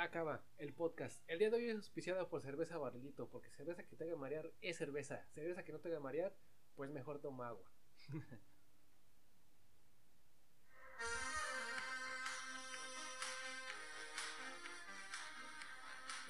La 0.00 0.10
Cava, 0.10 0.42
el 0.56 0.72
podcast. 0.72 1.22
El 1.28 1.38
día 1.40 1.50
de 1.50 1.56
hoy 1.58 1.68
es 1.68 1.76
auspiciado 1.76 2.26
por 2.30 2.40
cerveza 2.40 2.78
barrilito, 2.78 3.28
porque 3.28 3.50
cerveza 3.50 3.82
que 3.82 3.96
te 3.96 4.04
haga 4.04 4.16
marear 4.16 4.50
es 4.62 4.78
cerveza. 4.78 5.26
Cerveza 5.34 5.62
que 5.62 5.72
no 5.72 5.78
te 5.78 5.88
haga 5.88 6.00
marear, 6.00 6.34
pues 6.74 6.88
mejor 6.88 7.20
toma 7.20 7.48
agua. 7.48 7.70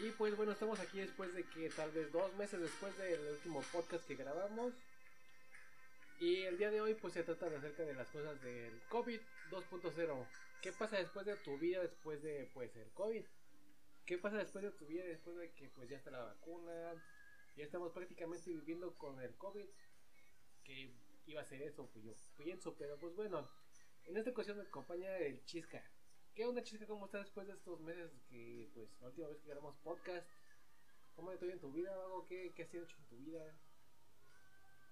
y 0.00 0.11
pues 0.18 0.37
bueno, 0.37 0.50
estamos 0.50 0.80
aquí 0.80 0.98
después 0.98 1.32
de 1.32 1.45
que 1.45 1.71
tal 1.71 1.93
vez 1.93 2.11
dos 2.11 2.34
meses 2.34 2.61
después 2.61 2.98
del 2.98 3.21
último 3.34 3.62
podcast 3.71 4.05
que 4.05 4.16
grabamos. 4.16 4.75
Y 6.18 6.43
el 6.43 6.59
día 6.59 6.73
de 6.73 6.80
hoy 6.80 6.95
pues 6.95 7.12
se 7.14 7.23
trata 7.23 7.48
de 7.48 7.59
acerca 7.59 7.84
de 7.84 7.95
las 7.95 8.09
cosas 8.09 8.43
del 8.43 8.82
COVID 8.89 9.21
2.0. 9.52 10.27
¿Qué 10.61 10.73
pasa 10.73 10.96
después 10.96 11.25
de 11.25 11.37
tu 11.37 11.57
vida 11.57 11.80
después 11.80 12.21
de 12.21 12.50
pues 12.52 12.75
el 12.75 12.91
COVID? 12.95 13.24
¿Qué 14.10 14.19
pasa 14.19 14.38
después 14.38 14.64
de 14.64 14.73
tu 14.73 14.87
vida 14.87 15.05
después 15.05 15.37
de 15.37 15.52
que 15.52 15.69
pues 15.69 15.88
ya 15.88 15.96
está 15.96 16.10
la 16.10 16.18
vacuna? 16.24 17.01
Ya 17.56 17.62
estamos 17.62 17.92
prácticamente 17.92 18.51
viviendo 18.51 18.92
con 18.98 19.20
el 19.20 19.37
COVID. 19.37 19.68
Que 20.64 20.92
iba 21.27 21.41
a 21.41 21.45
ser 21.45 21.62
eso, 21.62 21.88
pues 21.92 22.05
yo 22.05 22.12
pienso, 22.37 22.74
pero 22.77 22.98
pues 22.98 23.15
bueno. 23.15 23.48
En 24.06 24.16
esta 24.16 24.30
ocasión 24.32 24.56
me 24.56 24.65
acompaña 24.65 25.16
el 25.18 25.45
Chisca. 25.45 25.80
¿Qué 26.34 26.45
onda 26.45 26.60
Chisca? 26.65 26.88
¿Cómo 26.88 27.04
estás 27.04 27.20
después 27.27 27.46
de 27.46 27.52
estos 27.52 27.78
meses 27.82 28.10
que 28.28 28.68
pues 28.74 28.88
la 29.01 29.06
última 29.06 29.28
vez 29.28 29.38
que 29.42 29.46
grabamos 29.46 29.77
podcast? 29.77 30.27
¿Cómo 31.15 31.30
te 31.38 31.48
en 31.48 31.60
tu 31.60 31.70
vida 31.70 31.96
o 32.09 32.27
¿Qué, 32.27 32.52
¿Qué 32.56 32.65
has 32.65 32.74
hecho 32.74 32.96
en 32.98 33.04
tu 33.06 33.16
vida? 33.16 33.56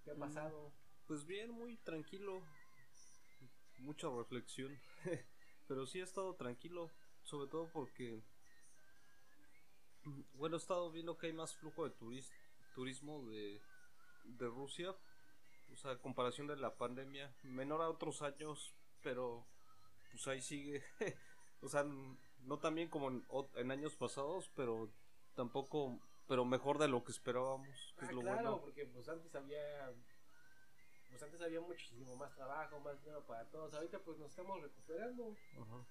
¿Qué 0.04 0.12
ha 0.12 0.14
Mm. 0.14 0.20
pasado? 0.20 0.72
Pues 1.08 1.26
bien, 1.26 1.50
muy 1.50 1.76
tranquilo. 1.78 2.40
Mucha 3.78 4.08
reflexión. 4.10 4.78
Pero 5.66 5.86
sí 5.86 5.98
he 5.98 6.04
estado 6.04 6.36
tranquilo. 6.36 6.88
Sobre 7.24 7.50
todo 7.50 7.68
porque. 7.72 8.22
Bueno, 10.38 10.56
he 10.56 10.58
estado 10.58 10.90
viendo 10.90 11.18
que 11.18 11.26
hay 11.26 11.32
más 11.32 11.54
flujo 11.56 11.84
de 11.84 11.94
turis- 11.96 12.32
turismo 12.74 13.22
de, 13.28 13.60
de 14.24 14.46
Rusia. 14.46 14.94
O 15.72 15.76
sea, 15.76 15.92
a 15.92 15.98
comparación 15.98 16.46
de 16.46 16.56
la 16.56 16.76
pandemia. 16.76 17.34
Menor 17.42 17.82
a 17.82 17.88
otros 17.90 18.22
años. 18.22 18.74
Pero. 19.02 19.44
Pues 20.10 20.26
ahí 20.28 20.40
sigue. 20.40 20.82
o 21.62 21.68
sea, 21.68 21.84
no 21.84 22.58
tan 22.58 22.74
bien 22.74 22.88
como 22.88 23.08
en, 23.08 23.26
en 23.56 23.70
años 23.70 23.94
pasados. 23.96 24.50
Pero 24.54 24.90
tampoco. 25.34 25.98
Pero 26.26 26.44
mejor 26.44 26.78
de 26.78 26.88
lo 26.88 27.04
que 27.04 27.12
esperábamos. 27.12 27.94
Que 27.98 28.04
Ah, 28.06 28.08
es 28.08 28.14
lo 28.14 28.20
claro, 28.20 28.36
bueno. 28.42 28.60
porque 28.60 28.84
pues 28.86 29.08
antes 29.08 29.34
había 29.34 29.92
pues 31.08 31.22
antes 31.22 31.40
había 31.40 31.60
muchísimo 31.62 32.14
más 32.16 32.34
trabajo, 32.34 32.78
más 32.80 32.98
dinero 33.00 33.24
para 33.26 33.44
todos. 33.50 33.72
Ahorita 33.74 33.98
pues 34.00 34.18
nos 34.18 34.28
estamos 34.30 34.60
recuperando. 34.60 35.34
Ajá. 35.60 35.86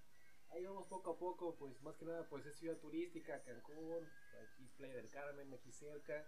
Ahí 0.49 0.65
vamos 0.65 0.87
poco 0.87 1.11
a 1.11 1.17
poco, 1.17 1.55
pues 1.55 1.81
más 1.81 1.97
que 1.97 2.05
nada 2.05 2.27
pues 2.29 2.45
es 2.45 2.57
ciudad 2.57 2.77
turística, 2.77 3.43
Cancún, 3.43 4.09
aquí 4.41 4.63
es 4.63 4.71
Playa 4.73 4.95
del 4.95 5.09
Carmen, 5.09 5.53
aquí 5.53 5.71
cerca, 5.71 6.25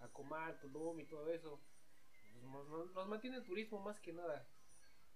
Acomar, 0.00 0.60
Tulum 0.60 1.00
y 1.00 1.06
todo 1.06 1.30
eso. 1.30 1.60
Pues, 2.32 2.68
nos, 2.94 3.08
mantiene 3.08 3.38
el 3.38 3.44
turismo 3.44 3.80
más 3.80 3.98
que 4.00 4.12
nada. 4.12 4.46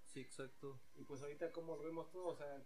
Sí, 0.06 0.20
exacto. 0.20 0.80
Y 0.94 1.04
pues 1.04 1.20
ahorita 1.20 1.52
como 1.52 1.76
lo 1.76 1.82
vemos 1.82 2.10
todo, 2.10 2.28
o 2.28 2.36
sea, 2.36 2.64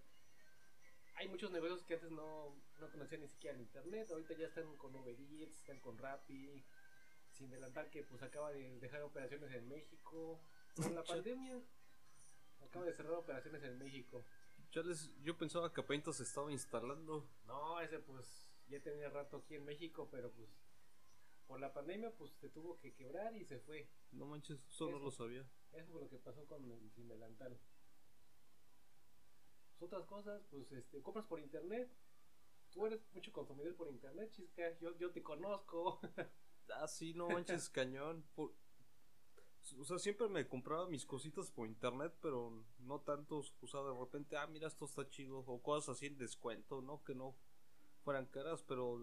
hay 1.14 1.28
muchos 1.28 1.50
negocios 1.50 1.84
que 1.84 1.94
antes 1.94 2.10
no, 2.10 2.56
no 2.78 2.90
conocían 2.90 3.20
ni 3.20 3.28
siquiera 3.28 3.56
el 3.56 3.62
internet, 3.62 4.08
ahorita 4.10 4.34
ya 4.34 4.46
están 4.46 4.76
con 4.76 4.94
Uber 4.94 5.18
Eats, 5.18 5.58
están 5.58 5.80
con 5.80 5.98
Rappi, 5.98 6.64
sin 7.32 7.48
adelantar 7.50 7.90
que 7.90 8.04
pues 8.04 8.22
acaba 8.22 8.52
de 8.52 8.78
dejar 8.78 9.02
operaciones 9.02 9.52
en 9.52 9.68
México, 9.68 10.40
con 10.76 10.94
la 10.94 11.02
pandemia, 11.02 11.60
acaba 12.60 12.84
de 12.86 12.92
cerrar 12.92 13.14
operaciones 13.14 13.62
en 13.64 13.78
México. 13.78 14.24
Ya 14.72 14.82
les, 14.82 15.10
yo 15.22 15.36
pensaba 15.36 15.72
que 15.72 15.80
apenas 15.82 16.16
se 16.16 16.22
estaba 16.22 16.50
instalando. 16.50 17.28
No, 17.44 17.80
ese 17.80 17.98
pues 17.98 18.48
ya 18.68 18.80
tenía 18.82 19.10
rato 19.10 19.38
aquí 19.38 19.54
en 19.56 19.64
México, 19.64 20.08
pero 20.10 20.30
pues 20.32 20.48
por 21.46 21.60
la 21.60 21.72
pandemia 21.74 22.10
pues 22.16 22.30
se 22.40 22.48
tuvo 22.48 22.78
que 22.78 22.94
quebrar 22.94 23.36
y 23.36 23.44
se 23.44 23.58
fue. 23.60 23.88
No 24.12 24.26
manches, 24.26 24.58
eso 24.66 24.86
no 24.90 24.96
Eso. 24.96 25.04
lo 25.04 25.10
sabía. 25.10 25.46
Eso 25.72 25.92
fue 25.92 26.00
lo 26.00 26.08
que 26.08 26.18
pasó 26.18 26.46
con 26.46 26.70
el 26.70 26.90
sin 26.92 27.08
delantal. 27.08 27.58
Pues, 29.78 29.92
otras 29.92 30.06
cosas, 30.06 30.42
pues 30.50 30.70
este, 30.72 31.02
compras 31.02 31.26
por 31.26 31.40
internet. 31.40 31.90
Tú 32.70 32.86
eres 32.86 33.00
mucho 33.12 33.32
consumidor 33.32 33.74
por 33.74 33.88
internet, 33.88 34.30
chisca. 34.30 34.78
Yo, 34.78 34.96
yo 34.98 35.10
te 35.10 35.22
conozco. 35.22 36.00
Ah, 36.74 36.86
sí, 36.88 37.12
no 37.12 37.28
manches, 37.28 37.68
cañón. 37.70 38.24
Por- 38.34 38.54
O 39.78 39.84
sea, 39.84 39.98
siempre 39.98 40.28
me 40.28 40.46
compraba 40.48 40.88
mis 40.88 41.06
cositas 41.06 41.50
por 41.50 41.68
internet, 41.68 42.12
pero 42.20 42.64
no 42.80 43.00
tantos. 43.00 43.54
O 43.60 43.66
sea, 43.66 43.80
de 43.82 43.92
repente, 43.98 44.36
ah, 44.36 44.46
mira, 44.46 44.66
esto 44.66 44.84
está 44.84 45.08
chido. 45.08 45.38
O 45.46 45.62
cosas 45.62 45.96
así 45.96 46.06
en 46.06 46.18
descuento, 46.18 46.82
¿no? 46.82 47.02
Que 47.04 47.14
no 47.14 47.36
fueran 48.02 48.26
caras, 48.26 48.62
pero 48.62 49.00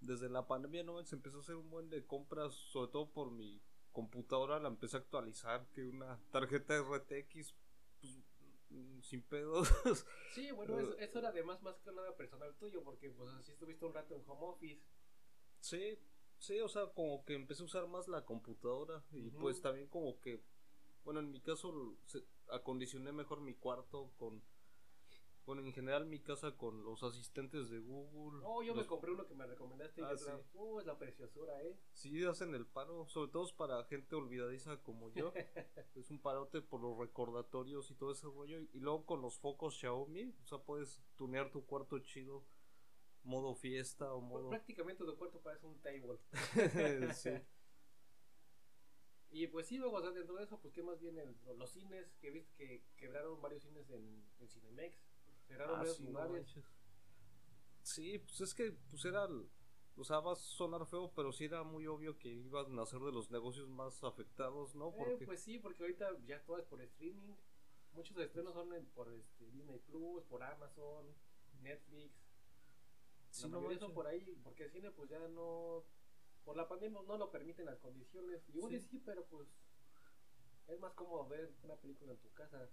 desde 0.00 0.28
la 0.28 0.46
pandemia 0.46 0.82
no 0.82 1.02
se 1.04 1.14
empezó 1.14 1.38
a 1.38 1.40
hacer 1.40 1.56
un 1.56 1.70
buen 1.70 1.88
de 1.88 2.04
compras, 2.06 2.52
sobre 2.54 2.92
todo 2.92 3.10
por 3.10 3.30
mi 3.30 3.62
computadora. 3.92 4.60
La 4.60 4.68
empecé 4.68 4.96
a 4.96 5.00
actualizar, 5.00 5.66
que 5.72 5.86
una 5.86 6.20
tarjeta 6.30 6.78
RTX, 6.78 7.54
pues, 8.00 8.18
mm, 8.68 9.00
sin 9.00 9.22
pedos. 9.22 9.68
sí, 10.34 10.50
bueno, 10.52 10.78
eso, 10.78 10.98
eso 10.98 11.18
era 11.18 11.30
además 11.30 11.62
más 11.62 11.80
que 11.80 11.90
nada 11.90 12.14
personal 12.16 12.54
tuyo, 12.56 12.84
porque 12.84 13.10
pues 13.10 13.30
así 13.30 13.52
estuviste 13.52 13.86
un 13.86 13.94
rato 13.94 14.14
en 14.14 14.22
home 14.26 14.46
office. 14.46 14.82
Sí, 15.60 15.98
sí, 16.40 16.58
o 16.60 16.68
sea, 16.68 16.86
como 16.88 17.24
que 17.24 17.34
empecé 17.34 17.62
a 17.62 17.66
usar 17.66 17.86
más 17.86 18.08
la 18.08 18.24
computadora 18.24 19.04
y 19.12 19.30
pues 19.30 19.60
también 19.60 19.86
como 19.88 20.20
que, 20.20 20.42
bueno, 21.04 21.20
en 21.20 21.30
mi 21.30 21.40
caso 21.40 21.96
se- 22.06 22.24
acondicioné 22.48 23.12
mejor 23.12 23.40
mi 23.40 23.54
cuarto 23.54 24.10
con, 24.18 24.42
bueno, 25.46 25.62
en 25.62 25.72
general 25.72 26.06
mi 26.06 26.20
casa 26.20 26.56
con 26.56 26.84
los 26.84 27.02
asistentes 27.02 27.70
de 27.70 27.80
Google. 27.80 28.40
Oh, 28.44 28.62
yo 28.62 28.74
los- 28.74 28.84
me 28.84 28.86
compré 28.86 29.10
uno 29.12 29.26
que 29.26 29.34
me 29.34 29.46
recomendaste 29.46 30.00
y 30.00 30.04
Ah, 30.04 30.12
es, 30.12 30.22
la, 30.26 30.36
sí. 30.38 30.42
oh, 30.54 30.80
es 30.80 30.86
la 30.86 30.98
preciosura, 30.98 31.62
eh. 31.62 31.76
Sí, 31.92 32.24
hacen 32.24 32.54
el 32.54 32.66
paro, 32.66 33.06
sobre 33.08 33.30
todo 33.32 33.44
es 33.44 33.52
para 33.52 33.82
gente 33.84 34.14
olvidadiza 34.16 34.76
como 34.82 35.10
yo. 35.10 35.32
es 35.94 36.10
un 36.10 36.20
parote 36.20 36.60
por 36.62 36.80
los 36.80 36.96
recordatorios 36.98 37.90
y 37.90 37.94
todo 37.94 38.12
ese 38.12 38.26
rollo. 38.26 38.60
Y 38.60 38.78
luego 38.80 39.06
con 39.06 39.22
los 39.22 39.38
focos 39.38 39.74
Xiaomi, 39.76 40.34
o 40.42 40.46
sea, 40.46 40.58
puedes 40.58 41.00
tunear 41.16 41.50
tu 41.50 41.64
cuarto 41.66 41.98
chido, 42.00 42.44
modo 43.24 43.54
fiesta 43.54 44.12
o 44.14 44.20
modo... 44.20 44.48
prácticamente 44.50 45.04
tu 45.04 45.16
cuarto 45.16 45.40
parece 45.40 45.66
un 45.66 45.78
table. 45.80 46.18
sí. 47.14 47.30
Y 49.32 49.46
pues 49.46 49.66
sí, 49.66 49.78
luego, 49.78 49.96
o 49.96 50.00
sea, 50.00 50.10
dentro 50.10 50.34
de 50.36 50.44
eso, 50.44 50.58
pues 50.58 50.74
qué 50.74 50.82
más 50.82 50.98
viene 51.00 51.24
los 51.56 51.70
cines, 51.70 52.16
que 52.20 52.30
viste 52.30 52.56
que 52.56 52.84
quebraron 52.96 53.40
varios 53.40 53.62
cines 53.62 53.88
en, 53.90 54.24
en 54.40 54.48
Cinemex, 54.48 54.98
cerraron 55.46 55.76
Ah, 55.76 55.78
varios 55.78 55.96
sí, 55.96 56.04
lugares. 56.04 56.54
Sí, 57.82 58.18
pues 58.18 58.40
es 58.40 58.54
que 58.54 58.72
pues 58.90 59.04
era, 59.04 59.28
o 59.96 60.04
sea, 60.04 60.18
va 60.20 60.32
a 60.32 60.36
sonar 60.36 60.84
feo, 60.86 61.12
pero 61.14 61.32
sí 61.32 61.44
era 61.44 61.62
muy 61.62 61.86
obvio 61.86 62.18
que 62.18 62.28
iban 62.28 62.76
a 62.78 62.86
ser 62.86 63.00
de 63.00 63.12
los 63.12 63.30
negocios 63.30 63.68
más 63.68 64.02
afectados, 64.02 64.74
¿no? 64.74 64.88
Eh, 64.88 64.94
Porque 64.96 65.24
pues 65.26 65.40
sí, 65.40 65.58
porque 65.58 65.84
ahorita 65.84 66.18
ya 66.26 66.42
todo 66.44 66.58
es 66.58 66.64
por 66.64 66.80
streaming. 66.82 67.34
Muchos 67.92 68.16
estrenos 68.18 68.54
son 68.54 68.68
por 68.94 69.12
este, 69.12 69.50
Disney 69.50 69.78
Plus, 69.80 70.24
por 70.24 70.42
Amazon, 70.42 71.06
Netflix. 71.60 72.29
Sí, 73.46 73.48
no 73.50 73.58
mayoría 73.58 73.78
son 73.78 73.92
por 73.94 74.06
ahí, 74.06 74.38
porque 74.42 74.64
el 74.64 74.70
cine 74.70 74.90
pues 74.90 75.10
ya 75.10 75.18
no, 75.28 75.84
por 76.44 76.56
la 76.56 76.68
pandemia 76.68 77.00
no 77.02 77.16
lo 77.16 77.30
permiten 77.30 77.66
las 77.66 77.78
condiciones. 77.78 78.42
Y 78.48 78.60
Sí. 78.60 78.80
sí, 78.80 79.02
pero 79.04 79.24
pues 79.26 79.48
es 80.68 80.78
más 80.80 80.92
cómodo 80.94 81.26
ver 81.28 81.52
una 81.62 81.76
película 81.76 82.12
en 82.12 82.18
tu 82.18 82.32
casa. 82.32 82.68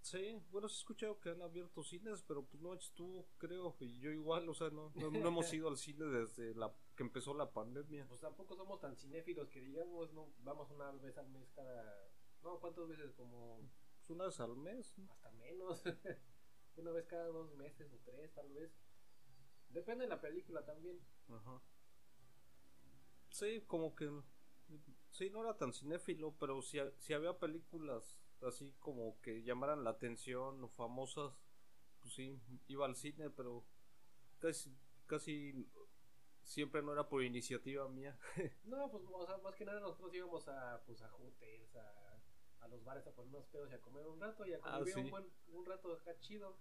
Sí, 0.00 0.40
bueno, 0.50 0.68
sí 0.68 0.76
he 0.76 0.78
escuchado 0.78 1.18
que 1.20 1.30
han 1.30 1.42
abierto 1.42 1.82
cines, 1.82 2.22
pero 2.22 2.44
pues 2.44 2.62
no 2.62 2.72
estuvo, 2.72 3.26
creo, 3.36 3.76
y 3.80 3.98
yo 3.98 4.10
igual, 4.10 4.48
o 4.48 4.54
sea, 4.54 4.70
no, 4.70 4.92
no, 4.94 5.10
no 5.10 5.28
hemos 5.28 5.52
ido 5.52 5.68
al 5.68 5.76
cine 5.76 6.04
desde 6.06 6.54
la 6.54 6.72
que 6.96 7.02
empezó 7.02 7.34
la 7.34 7.50
pandemia. 7.52 8.06
Pues 8.06 8.20
tampoco 8.20 8.54
somos 8.56 8.80
tan 8.80 8.96
cinéfilos 8.96 9.48
que 9.50 9.60
digamos, 9.60 10.12
no 10.12 10.32
vamos 10.38 10.70
una 10.70 10.90
vez 10.92 11.16
al 11.18 11.28
mes 11.28 11.50
cada... 11.54 12.08
No, 12.42 12.60
¿cuántas 12.60 12.86
veces? 12.88 13.12
Como 13.14 13.58
Pues 13.98 14.10
una 14.10 14.26
vez 14.26 14.40
al 14.40 14.56
mes, 14.56 14.96
¿no? 14.98 15.12
hasta 15.12 15.30
menos. 15.32 15.82
una 16.76 16.92
vez 16.92 17.06
cada 17.06 17.26
dos 17.26 17.52
meses 17.56 17.92
o 17.92 17.98
tres 18.04 18.32
tal 18.32 18.48
vez. 18.52 18.70
Depende 19.70 20.04
de 20.04 20.10
la 20.10 20.20
película 20.20 20.64
también. 20.64 21.00
Ajá. 21.28 21.60
Sí, 23.30 23.62
como 23.66 23.94
que. 23.94 24.10
Sí, 25.10 25.30
no 25.30 25.40
era 25.42 25.56
tan 25.56 25.72
cinéfilo, 25.72 26.34
pero 26.38 26.60
si, 26.62 26.78
si 26.98 27.12
había 27.14 27.38
películas 27.38 28.18
así 28.42 28.72
como 28.78 29.20
que 29.20 29.42
llamaran 29.42 29.82
la 29.84 29.90
atención 29.90 30.62
o 30.62 30.68
famosas, 30.68 31.32
pues 32.00 32.14
sí, 32.14 32.40
iba 32.68 32.86
al 32.86 32.94
cine, 32.94 33.30
pero 33.30 33.64
casi, 34.38 34.76
casi 35.06 35.68
siempre 36.44 36.82
no 36.82 36.92
era 36.92 37.08
por 37.08 37.22
iniciativa 37.24 37.88
mía. 37.88 38.18
No, 38.64 38.90
pues 38.90 39.02
o 39.10 39.26
sea, 39.26 39.38
más 39.38 39.54
que 39.54 39.64
nada 39.64 39.80
nosotros 39.80 40.14
íbamos 40.14 40.46
a 40.48 40.82
pues 40.86 41.00
a 41.02 41.08
hooters, 41.10 41.74
a, 41.76 42.20
a 42.60 42.68
los 42.68 42.84
bares 42.84 43.06
a 43.06 43.12
poner 43.12 43.34
unos 43.34 43.46
pedos 43.48 43.70
y 43.70 43.74
a 43.74 43.80
comer 43.80 44.06
un 44.06 44.20
rato 44.20 44.46
y 44.46 44.52
a 44.52 44.60
Ah, 44.62 44.78
convivir 44.78 44.94
sí. 44.94 45.00
un 45.00 45.10
buen 45.10 45.26
un 45.48 45.64
rato 45.66 45.92
acá 45.94 46.18
chido. 46.20 46.56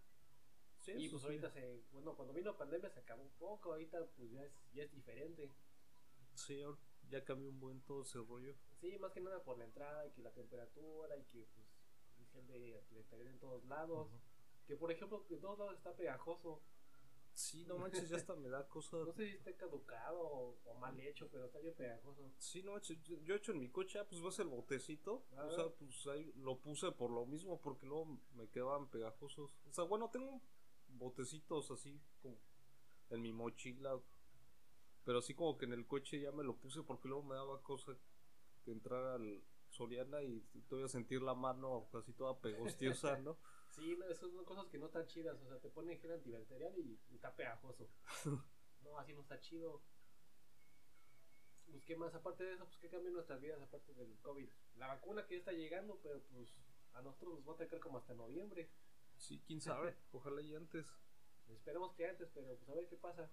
Sí, 0.95 1.05
y 1.05 1.09
pues 1.09 1.21
sí. 1.21 1.27
ahorita 1.27 1.51
se, 1.51 1.81
bueno, 1.91 2.15
cuando 2.15 2.33
vino 2.33 2.51
la 2.51 2.57
pandemia 2.57 2.89
se 2.89 2.99
acabó 2.99 3.21
un 3.21 3.31
poco, 3.31 3.73
ahorita 3.73 4.05
pues 4.15 4.31
ya 4.31 4.43
es, 4.43 4.53
ya 4.73 4.83
es 4.83 4.91
diferente. 4.91 5.51
Sí, 6.33 6.63
ya 7.09 7.23
cambió 7.25 7.49
un 7.49 7.59
buen 7.59 7.81
todo 7.81 8.03
ese 8.03 8.19
rollo. 8.19 8.55
Sí, 8.79 8.97
más 8.97 9.11
que 9.11 9.19
nada 9.19 9.43
por 9.43 9.57
la 9.57 9.65
entrada 9.65 10.05
y 10.07 10.11
que 10.11 10.21
la 10.21 10.31
temperatura 10.31 11.17
y 11.17 11.23
que 11.25 11.45
pues 12.31 12.47
de 12.47 12.77
antibacterial 12.77 13.27
en 13.27 13.39
todos 13.39 13.65
lados. 13.65 14.07
Ajá. 14.07 14.21
Que 14.65 14.75
por 14.75 14.91
ejemplo, 14.91 15.25
que 15.25 15.35
en 15.35 15.41
todos 15.41 15.59
lados 15.59 15.75
está 15.75 15.93
pegajoso. 15.95 16.61
Sí, 17.33 17.65
no 17.65 17.77
manches, 17.77 18.09
ya 18.09 18.17
hasta 18.17 18.35
me 18.35 18.49
da 18.49 18.67
cosa. 18.67 18.97
No 19.05 19.13
sé 19.13 19.27
si 19.27 19.35
está 19.35 19.55
caducado 19.55 20.19
o, 20.19 20.57
o 20.65 20.73
mal 20.75 20.99
hecho, 20.99 21.27
pero 21.29 21.45
está 21.45 21.59
bien 21.59 21.75
pegajoso. 21.75 22.31
Sí, 22.37 22.63
no 22.63 22.71
manches, 22.73 23.01
yo, 23.03 23.17
yo 23.21 23.35
he 23.35 23.37
hecho 23.37 23.51
en 23.51 23.59
mi 23.59 23.69
coche, 23.69 23.99
ah, 23.99 24.07
pues 24.07 24.21
ves 24.21 24.39
el 24.39 24.47
botecito. 24.47 25.23
Ah. 25.35 25.45
O 25.45 25.51
sea, 25.51 25.69
pues 25.69 26.07
ahí 26.07 26.31
lo 26.37 26.57
puse 26.59 26.91
por 26.91 27.11
lo 27.11 27.25
mismo, 27.25 27.61
porque 27.61 27.85
luego 27.85 28.19
me 28.33 28.49
quedaban 28.49 28.89
pegajosos. 28.89 29.55
O 29.69 29.73
sea, 29.73 29.83
bueno, 29.83 30.09
tengo 30.09 30.41
botecitos 30.89 31.71
así 31.71 32.01
como 32.21 32.37
en 33.09 33.21
mi 33.21 33.33
mochila. 33.33 33.99
Pero 35.03 35.19
así 35.19 35.33
como 35.33 35.57
que 35.57 35.65
en 35.65 35.73
el 35.73 35.87
coche 35.87 36.19
ya 36.19 36.31
me 36.31 36.43
lo 36.43 36.57
puse 36.57 36.83
porque 36.83 37.07
luego 37.07 37.23
me 37.23 37.35
daba 37.35 37.61
cosa 37.63 37.93
de 38.65 38.71
entrar 38.71 39.03
al 39.05 39.43
Soriana 39.69 40.21
y 40.23 40.41
todavía 40.67 40.89
sentir 40.89 41.21
la 41.21 41.33
mano 41.33 41.87
casi 41.91 42.13
toda 42.13 42.39
pegostiosa, 42.39 43.17
¿no? 43.19 43.37
Sí, 43.69 43.95
esas 44.09 44.31
son 44.31 44.43
cosas 44.43 44.65
que 44.67 44.79
no 44.79 44.87
están 44.87 45.05
chidas. 45.05 45.39
O 45.39 45.47
sea, 45.47 45.59
te 45.59 45.69
ponen 45.69 45.99
gel 45.99 46.13
antibacterial 46.13 46.73
y, 46.79 46.99
y 47.11 47.15
está 47.15 47.35
pegajoso. 47.35 47.87
no, 48.81 48.97
así 48.97 49.13
no 49.13 49.21
está 49.21 49.39
chido. 49.39 49.83
Pues, 51.77 51.83
¿qué 51.83 51.95
más? 51.95 52.15
Aparte 52.15 52.43
de 52.43 52.53
eso, 52.53 52.65
pues, 52.65 52.77
¿qué 52.79 52.89
cambió 52.89 53.09
en 53.09 53.13
nuestras 53.15 53.39
vidas 53.39 53.61
aparte 53.61 53.93
del 53.93 54.17
COVID? 54.21 54.49
La 54.77 54.87
vacuna 54.87 55.27
que 55.27 55.35
ya 55.35 55.39
está 55.39 55.51
llegando, 55.51 55.99
pero 56.01 56.21
pues 56.23 56.49
a 56.93 57.01
nosotros 57.01 57.35
nos 57.35 57.47
va 57.47 57.51
a 57.51 57.55
atacar 57.55 57.79
como 57.79 57.99
hasta 57.99 58.15
noviembre. 58.15 58.71
Sí, 59.17 59.41
quién 59.45 59.61
sabe, 59.61 59.95
ojalá 60.11 60.41
y 60.41 60.53
antes. 60.55 60.85
Esperemos 61.49 61.93
que 61.93 62.07
antes, 62.07 62.29
pero 62.33 62.55
pues 62.57 62.69
a 62.69 62.73
ver 62.75 62.87
qué 62.87 62.97
pasa. 62.97 63.29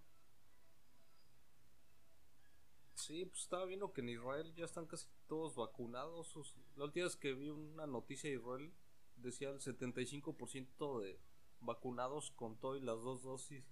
Sí, 2.95 3.25
pues 3.27 3.43
estaba 3.43 3.65
viendo 3.67 3.93
que 3.93 4.01
en 4.01 4.09
Israel 4.09 4.55
ya 4.55 4.65
están 4.65 4.87
casi 4.87 5.09
todos 5.27 5.55
vacunados. 5.57 6.35
La 6.77 6.85
última 6.85 7.05
vez 7.07 7.17
que 7.17 7.35
vi 7.35 7.49
una 7.51 7.87
noticia 7.87 8.31
de 8.31 8.37
Israel 8.37 8.73
decía 9.17 9.51
el 9.51 9.61
75% 9.61 11.01
de 11.03 11.21
vacunados 11.61 12.31
con 12.31 12.57
todo 12.59 12.77
y 12.77 12.81
las 12.81 13.03
dos 13.03 13.23
dosis. 13.23 13.65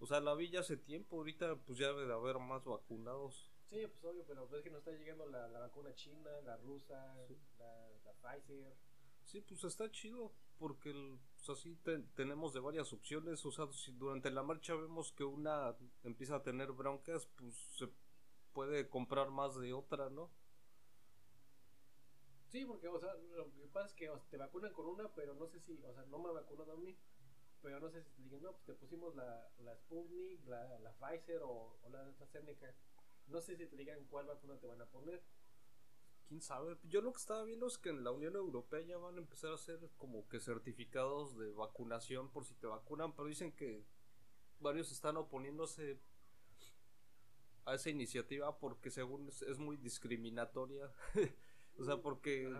O 0.00 0.06
sea, 0.06 0.20
la 0.20 0.34
vi 0.34 0.50
ya 0.50 0.60
hace 0.60 0.76
tiempo, 0.76 1.16
ahorita 1.16 1.56
pues 1.64 1.78
ya 1.78 1.86
debe 1.88 2.06
de 2.06 2.12
haber 2.12 2.38
más 2.40 2.64
vacunados. 2.64 3.52
Sí, 3.70 3.86
pues 3.86 4.04
obvio, 4.04 4.24
pero 4.26 4.48
ves 4.48 4.62
que 4.62 4.70
nos 4.70 4.80
está 4.80 4.90
llegando 4.92 5.24
la, 5.26 5.46
la 5.48 5.60
vacuna 5.60 5.94
china, 5.94 6.30
la 6.44 6.56
rusa, 6.58 7.16
Sí. 7.28 7.38
la, 7.58 7.88
la 8.04 8.12
Pfizer. 8.14 8.74
Sí, 9.24 9.40
pues 9.40 9.62
está 9.64 9.90
chido, 9.90 10.32
porque 10.58 10.92
pues 11.36 11.50
así 11.50 11.76
te- 11.76 11.98
tenemos 12.14 12.52
de 12.54 12.60
varias 12.60 12.92
opciones. 12.92 13.44
O 13.46 13.52
sea, 13.52 13.66
si 13.72 13.92
durante 13.92 14.30
la 14.30 14.42
marcha 14.42 14.74
vemos 14.74 15.12
que 15.12 15.24
una 15.24 15.76
empieza 16.04 16.36
a 16.36 16.42
tener 16.42 16.72
broncas, 16.72 17.26
pues 17.36 17.54
se 17.76 17.88
puede 18.52 18.88
comprar 18.88 19.30
más 19.30 19.56
de 19.56 19.72
otra, 19.72 20.10
¿no? 20.10 20.30
Sí, 22.50 22.64
porque, 22.66 22.88
o 22.88 22.98
sea, 23.00 23.14
lo 23.14 23.50
que 23.52 23.66
pasa 23.72 23.86
es 23.88 23.94
que 23.94 24.10
o 24.10 24.18
te 24.30 24.36
vacunan 24.36 24.72
con 24.72 24.86
una, 24.86 25.08
pero 25.14 25.34
no 25.34 25.46
sé 25.48 25.60
si, 25.60 25.72
o 25.84 25.94
sea, 25.94 26.04
no 26.06 26.18
me 26.18 26.28
ha 26.28 26.32
vacunado 26.32 26.72
a 26.72 26.76
mí. 26.76 26.96
Pero 27.62 27.80
no 27.80 27.90
sé 27.90 28.02
si 28.02 28.10
te 28.12 28.22
digan, 28.22 28.42
no, 28.42 28.52
pues 28.52 28.66
te 28.66 28.74
pusimos 28.74 29.14
la, 29.14 29.48
la 29.60 29.76
Sputnik, 29.76 30.44
la, 30.46 30.78
la 30.80 30.92
Pfizer 30.94 31.42
o, 31.42 31.78
o 31.82 31.88
la 31.90 32.02
AstraZeneca. 32.06 32.74
No 33.28 33.40
sé 33.40 33.56
si 33.56 33.66
te 33.66 33.76
digan 33.76 34.04
cuál 34.10 34.26
vacuna 34.26 34.58
te 34.58 34.66
van 34.66 34.80
a 34.82 34.86
poner. 34.86 35.22
Quién 36.28 36.40
sabe. 36.40 36.76
Yo 36.84 37.00
lo 37.00 37.12
que 37.12 37.18
estaba 37.18 37.44
viendo 37.44 37.66
es 37.66 37.78
que 37.78 37.90
en 37.90 38.04
la 38.04 38.10
Unión 38.10 38.36
Europea 38.36 38.80
ya 38.80 38.96
van 38.96 39.16
a 39.16 39.18
empezar 39.18 39.50
a 39.50 39.54
hacer 39.54 39.78
como 39.96 40.28
que 40.28 40.40
certificados 40.40 41.36
de 41.38 41.52
vacunación 41.52 42.30
por 42.30 42.44
si 42.44 42.54
te 42.54 42.66
vacunan, 42.66 43.14
pero 43.14 43.28
dicen 43.28 43.52
que 43.52 43.84
varios 44.60 44.92
están 44.92 45.16
oponiéndose 45.16 45.98
a 47.64 47.74
esa 47.74 47.90
iniciativa 47.90 48.58
porque 48.58 48.90
según 48.90 49.28
es, 49.28 49.58
muy 49.58 49.76
discriminatoria. 49.76 50.90
o 51.78 51.84
sea, 51.84 52.00
porque 52.00 52.50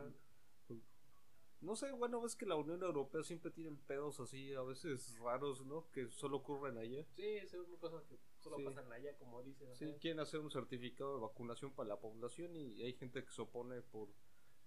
no 1.60 1.76
sé, 1.76 1.92
bueno, 1.92 2.20
ves 2.20 2.34
que 2.34 2.46
la 2.46 2.56
Unión 2.56 2.82
Europea 2.82 3.22
siempre 3.22 3.50
tienen 3.50 3.76
pedos 3.76 4.18
así 4.18 4.52
a 4.52 4.62
veces 4.62 5.16
raros, 5.18 5.64
¿no? 5.64 5.88
Que 5.92 6.10
solo 6.10 6.38
ocurren 6.38 6.76
allá. 6.76 7.06
Sí, 7.14 7.24
es 7.24 7.54
una 7.54 7.78
cosa 7.78 8.02
que 8.08 8.18
solo 8.42 8.56
Sí. 8.58 8.64
pasan 8.64 8.92
allá, 8.92 9.16
como 9.18 9.42
dices. 9.42 9.68
ajá. 9.68 9.76
Sí, 9.76 9.94
quieren 10.00 10.20
hacer 10.20 10.40
un 10.40 10.50
certificado 10.50 11.14
de 11.14 11.20
vacunación 11.22 11.72
para 11.74 11.88
la 11.90 12.00
población 12.00 12.54
y 12.56 12.82
hay 12.82 12.92
gente 12.94 13.24
que 13.24 13.30
se 13.32 13.42
opone 13.42 13.80
por 13.82 14.08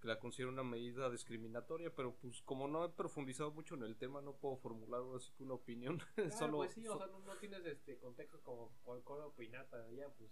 que 0.02 0.08
la 0.10 0.20
considera 0.20 0.52
una 0.52 0.64
medida 0.64 1.10
discriminatoria, 1.10 1.94
pero 1.96 2.16
pues 2.16 2.42
como 2.42 2.68
no 2.68 2.84
he 2.86 2.90
profundizado 2.90 3.52
mucho 3.52 3.76
en 3.76 3.84
el 3.84 3.96
tema, 3.98 4.22
no 4.22 4.36
puedo 4.36 4.58
formular 4.58 5.02
así 5.16 5.32
que 5.34 5.44
una 5.44 5.54
opinión. 5.56 6.00
Ah, 6.18 6.32
Solo, 6.32 6.58
pues 6.58 6.74
sí, 6.74 6.86
o 6.88 6.94
so- 6.94 6.98
sea, 7.00 7.08
no, 7.08 7.20
no 7.20 7.38
tienes 7.38 7.66
este 7.66 7.98
contexto 7.98 8.42
como 8.44 8.72
cual 8.84 9.04
cual 9.04 9.22
opinar 9.22 9.68
para 9.70 9.86
allá, 9.86 10.10
pues. 10.18 10.30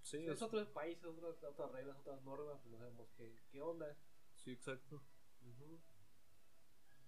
sí, 0.00 0.16
es 0.26 0.32
es- 0.32 0.42
otros 0.42 0.68
países, 0.68 1.04
otras, 1.04 1.42
otras 1.44 1.70
reglas, 1.72 1.96
otras 1.98 2.22
normas, 2.22 2.58
pues 2.62 2.72
no 2.72 2.78
sabemos 2.78 3.08
qué, 3.16 3.36
qué 3.50 3.60
onda. 3.60 3.96
sí, 4.36 4.52
exacto. 4.52 5.02
Ujú. 5.42 5.78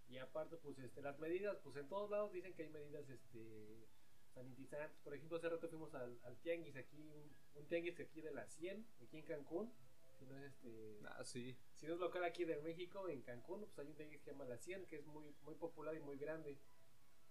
Y 0.07 0.19
aparte, 0.19 0.57
pues 0.59 0.79
este, 0.79 1.01
las 1.03 1.19
medidas, 1.19 1.57
pues 1.65 1.77
en 1.77 1.89
todos 1.89 2.11
lados 2.11 2.31
dicen 2.31 2.55
que 2.55 2.65
hay 2.65 2.69
medidas 2.71 3.09
este, 3.09 3.89
sanitizantes. 4.35 4.99
Por 5.03 5.15
ejemplo, 5.15 5.39
hace 5.39 5.49
rato 5.49 5.69
fuimos 5.69 5.95
al, 5.95 6.19
al 6.25 6.37
tianguis 6.41 6.77
aquí, 6.77 7.09
un, 7.09 7.35
un 7.55 7.67
tianguis 7.67 7.99
aquí 8.01 8.21
de 8.21 8.33
la 8.33 8.47
100, 8.47 8.87
aquí 9.03 9.17
en 9.19 9.25
Cancún. 9.25 9.73
Si 10.19 10.27
no 10.27 10.37
es 10.39 10.53
este. 10.53 11.01
Ah, 11.07 11.25
sí. 11.25 11.57
Si 11.75 11.87
no 11.87 11.95
es 11.95 12.01
local 12.01 12.23
aquí 12.25 12.45
de 12.45 12.57
México, 12.59 13.09
en 13.09 13.23
Cancún, 13.23 13.61
pues 13.67 13.79
hay 13.79 13.87
un 13.89 13.95
tianguis 13.97 14.19
que 14.21 14.25
se 14.27 14.31
llama 14.33 14.45
La 14.45 14.59
100, 14.59 14.87
que 14.87 14.97
es 14.97 15.07
muy, 15.07 15.35
muy 15.43 15.55
popular 15.55 15.95
y 15.95 16.01
muy 16.01 16.17
grande. 16.19 16.59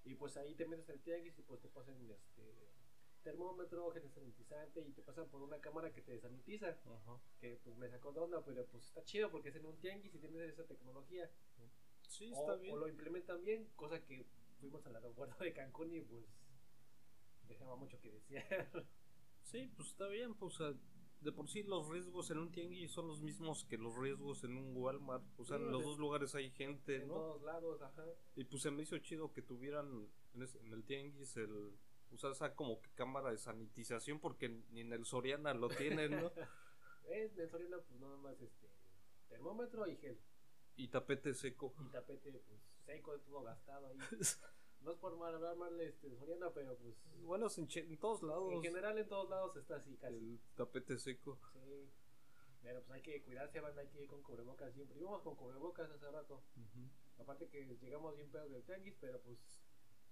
Y 0.04 0.16
pues 0.16 0.36
ahí 0.38 0.54
te 0.56 0.66
metes 0.66 0.90
al 0.90 1.00
tianguis 1.02 1.38
y 1.38 1.42
pues 1.44 1.62
te 1.62 1.70
pasan 1.70 1.96
este 2.12 2.44
termómetro, 3.24 3.90
gel 3.92 4.10
sanitizante 4.12 4.82
y 4.82 4.92
te 4.92 5.02
pasan 5.02 5.30
por 5.30 5.42
una 5.42 5.60
cámara 5.62 5.94
que 5.94 6.02
te 6.02 6.12
desanitiza. 6.12 6.78
Ajá. 6.86 7.22
Que 7.40 7.56
pues 7.64 7.78
me 7.78 7.90
sacó 7.90 8.12
de 8.12 8.20
onda, 8.20 8.44
pero 8.44 8.66
pues 8.68 8.84
está 8.86 9.02
chido 9.06 9.32
porque 9.32 9.48
es 9.50 9.56
en 9.56 9.66
un 9.66 9.80
tianguis 9.80 10.14
y 10.14 10.20
tienes 10.20 10.42
esa 10.52 10.66
tecnología. 10.66 11.32
Sí, 12.10 12.32
O, 12.36 12.42
está 12.42 12.56
bien. 12.58 12.74
o 12.76 12.78
lo 12.80 12.88
implementan 12.90 13.44
bien, 13.46 13.70
cosa 13.78 14.04
que 14.04 14.26
fuimos 14.60 14.86
al 14.86 14.96
aeropuerto 14.98 15.42
de 15.44 15.54
Cancún 15.54 15.94
y 15.94 16.02
pues 16.02 16.26
dejaba 17.48 17.75
mucho 17.75 18.00
que 18.00 18.12
desear. 18.12 18.44
Sí, 19.44 19.68
pues 19.75 19.90
está 19.90 20.07
bien, 20.07 20.34
pues 20.36 20.56
o 20.60 20.72
sea, 20.72 20.80
de 21.19 21.31
por 21.34 21.50
sí 21.50 21.63
los 21.63 21.88
riesgos 21.90 22.31
en 22.31 22.38
un 22.40 22.51
tianguis 22.51 22.92
son 22.92 23.07
los 23.07 23.22
mismos 23.22 23.66
que 23.66 23.78
los 23.78 23.95
riesgos 23.98 24.44
en 24.45 24.56
un 24.57 24.75
Walmart. 24.75 25.24
O 25.38 25.44
sea, 25.44 25.57
Sí, 25.57 25.63
en 25.63 25.68
o 25.69 25.72
los 25.72 25.81
sea, 25.81 25.90
dos 25.90 26.00
lugares 26.00 26.34
hay 26.36 26.50
gente, 26.51 26.95
en 26.95 27.07
¿no? 27.10 27.13
todos 27.16 27.42
lados, 27.44 27.81
ajá. 27.81 28.06
Y 28.36 28.45
pues 28.45 28.62
se 28.63 28.72
me 28.72 28.84
hizo 28.84 28.98
chido 29.00 29.31
que 29.34 29.42
tuvieran 29.42 30.10
en, 30.34 30.42
ese- 30.42 30.60
en 30.60 30.72
el 30.74 30.84
tianguis 30.86 31.36
el 31.38 31.78
usar 32.12 32.31
esa 32.31 32.56
como 32.56 32.81
que 32.81 32.90
cámara 32.92 33.31
de 33.31 33.38
sanitización 33.38 34.19
porque 34.19 34.48
ni 34.72 34.81
en 34.81 34.94
el 34.94 35.06
Soriana 35.06 35.54
lo 35.54 35.68
tienen, 35.69 36.12
¿no? 36.12 36.31
En 37.06 37.38
el 37.39 37.50
Soriana 37.50 37.78
pues 37.86 38.00
nada 38.00 38.16
más 38.18 38.42
este 38.42 38.69
termómetro 39.28 39.86
y 39.88 39.98
gel. 39.98 40.18
y 40.78 40.88
tapete 40.88 41.34
seco. 41.34 41.75
Y 41.86 41.89
tapete 41.92 42.31
pues 42.31 42.62
seco, 42.86 43.19
todo 43.19 43.42
gastado 43.44 43.88
ahí. 43.88 43.98
No 44.84 44.92
es 44.92 44.98
por 44.98 45.16
mal 45.18 45.34
hablar 45.34 45.56
mal 45.56 45.80
este 45.80 46.14
Soriana, 46.18 46.50
pero 46.54 46.76
pues 46.78 46.96
Bueno, 47.24 47.48
en, 47.56 47.68
che- 47.68 47.86
en 47.88 47.98
todos 47.98 48.22
lados 48.24 48.52
en 48.52 48.62
general 48.62 48.98
en 48.98 49.08
todos 49.08 49.30
lados 49.30 49.56
está 49.56 49.78
así 49.78 49.96
casi. 49.98 50.16
el 50.16 50.40
tapete 50.56 50.98
seco. 50.98 51.40
Sí. 51.54 51.90
Pero 52.62 52.82
pues 52.82 52.92
hay 52.96 53.02
que 53.02 53.22
cuidarse, 53.24 53.60
banda, 53.60 53.82
hay 53.82 53.90
que 53.90 54.04
ir 54.04 54.08
con 54.10 54.22
cubrebocas 54.24 54.74
siempre. 54.74 54.98
Íbamos 55.00 55.22
con 55.22 55.36
cubrebocas 55.36 55.90
hace 55.92 56.10
rato. 56.12 56.42
Aparte 57.20 57.48
que 57.50 57.78
llegamos 57.82 58.16
bien 58.16 58.30
pedos 58.32 58.52
del 58.52 58.63
tianguis, 58.63 58.96
pero 59.00 59.22
pues 59.22 59.38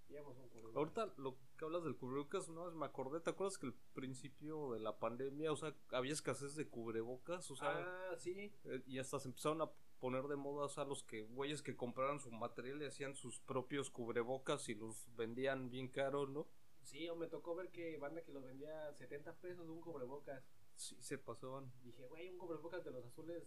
íbamos 0.09 0.35
con 0.37 0.49
cubrebocas. 0.49 0.75
Ahorita 0.77 1.13
lo 1.21 1.37
que 1.57 1.65
hablas 1.65 1.83
del 1.83 1.95
cubrebocas, 1.97 2.49
no 2.49 2.69
me 2.71 2.85
acordé, 2.85 3.19
¿te 3.21 3.29
acuerdas 3.29 3.57
que 3.57 3.67
al 3.67 3.73
principio 3.93 4.73
de 4.73 4.79
la 4.81 4.99
pandemia, 4.99 5.51
o 5.51 5.55
sea, 5.55 5.73
había 5.91 6.11
escasez 6.13 6.55
de 6.55 6.67
cubrebocas? 6.69 7.49
O 7.51 7.55
sea, 7.55 7.69
ah, 8.11 8.15
sí. 8.17 8.53
eh, 8.65 8.83
y 8.85 8.99
hasta 8.99 9.19
se 9.19 9.29
empezaron 9.29 9.61
a 9.61 9.71
poner 10.01 10.23
de 10.23 10.35
moda, 10.35 10.67
sea, 10.67 10.83
los 10.83 11.03
que 11.03 11.21
güeyes 11.21 11.61
que 11.61 11.77
compraran 11.77 12.19
su 12.19 12.31
material 12.31 12.81
y 12.81 12.87
hacían 12.87 13.15
sus 13.15 13.39
propios 13.39 13.91
cubrebocas 13.91 14.67
y 14.67 14.75
los 14.75 15.07
vendían 15.15 15.69
bien 15.69 15.87
caro, 15.87 16.27
¿no? 16.27 16.47
Sí, 16.81 17.07
o 17.07 17.15
me 17.15 17.27
tocó 17.27 17.53
ver 17.55 17.69
que 17.69 17.97
banda 17.97 18.23
que 18.23 18.33
los 18.33 18.43
vendía 18.43 18.87
a 18.87 18.93
70 18.93 19.33
pesos 19.35 19.69
un 19.69 19.79
cubrebocas. 19.79 20.43
Sí, 20.75 20.97
se 20.99 21.19
pasaban. 21.19 21.71
Dije, 21.83 22.07
güey, 22.07 22.29
un 22.31 22.39
cubrebocas 22.39 22.83
de 22.83 22.89
los 22.89 23.05
azules 23.05 23.43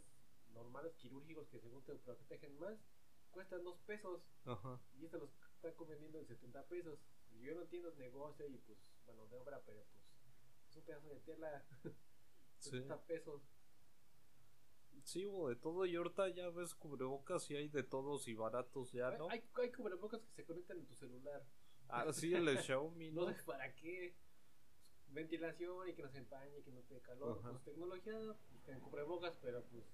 normales 0.53 0.95
quirúrgicos 0.95 1.49
que 1.49 1.59
según 1.59 1.83
te 1.83 1.97
protegen 1.97 2.57
más, 2.61 2.79
cuestan 3.33 3.65
2 3.65 3.77
pesos. 3.81 4.23
Ajá. 4.45 4.81
Y 4.97 5.05
este 5.07 5.19
los 5.19 5.31
están 5.57 5.89
vendiendo 5.89 6.21
en 6.21 6.27
70 6.27 6.63
pesos. 6.69 7.01
Y 7.33 7.43
yo 7.43 7.55
no 7.55 7.63
entiendo 7.63 7.89
el 7.89 7.99
negocio 7.99 8.47
y 8.47 8.59
pues, 8.59 8.79
bueno, 9.07 9.27
de 9.27 9.37
obra, 9.37 9.61
pero 9.67 9.85
pues 9.91 10.05
es 10.71 10.77
un 10.77 10.85
pedazo 10.85 11.09
de 11.09 11.21
tela. 11.21 11.65
Sí. 12.61 12.71
70 12.71 13.03
pesos. 13.03 13.43
Sí, 15.05 15.27
hubo 15.27 15.51
de 15.51 15.57
todo 15.57 15.85
y 15.85 15.95
ahorita 15.97 16.29
ya 16.31 16.49
ves 16.49 16.75
cubrebocas 16.75 17.51
y 17.51 17.57
hay 17.57 17.69
de 17.69 17.83
todos 17.83 18.27
y 18.27 18.35
baratos 18.35 18.91
ya, 18.93 19.11
¿no? 19.19 19.29
hay, 19.29 19.45
hay 19.55 19.71
cubrebocas 19.71 20.23
que 20.23 20.33
se 20.33 20.45
conectan 20.45 20.79
en 20.79 20.87
tu 20.87 20.95
celular. 20.95 21.45
Ah, 21.89 22.11
sí, 22.13 22.33
el 22.35 22.49
Xiaomi, 22.59 23.11
No 23.13 23.27
¿no? 23.29 23.35
sé 23.35 23.43
para 23.45 23.75
qué. 23.75 24.17
Ventilación 25.09 25.89
y 25.89 25.95
que 25.95 26.03
no 26.03 26.09
se 26.11 26.19
empañe, 26.19 26.63
que 26.63 26.73
no 26.73 26.81
te 26.83 26.95
dé 26.95 27.01
calor. 27.03 27.39
Ajá. 27.39 27.51
Pues 27.51 27.63
tecnología, 27.65 28.19
pues 28.65 28.79
cubrebocas, 28.79 29.37
pero 29.43 29.63
pues, 29.67 29.85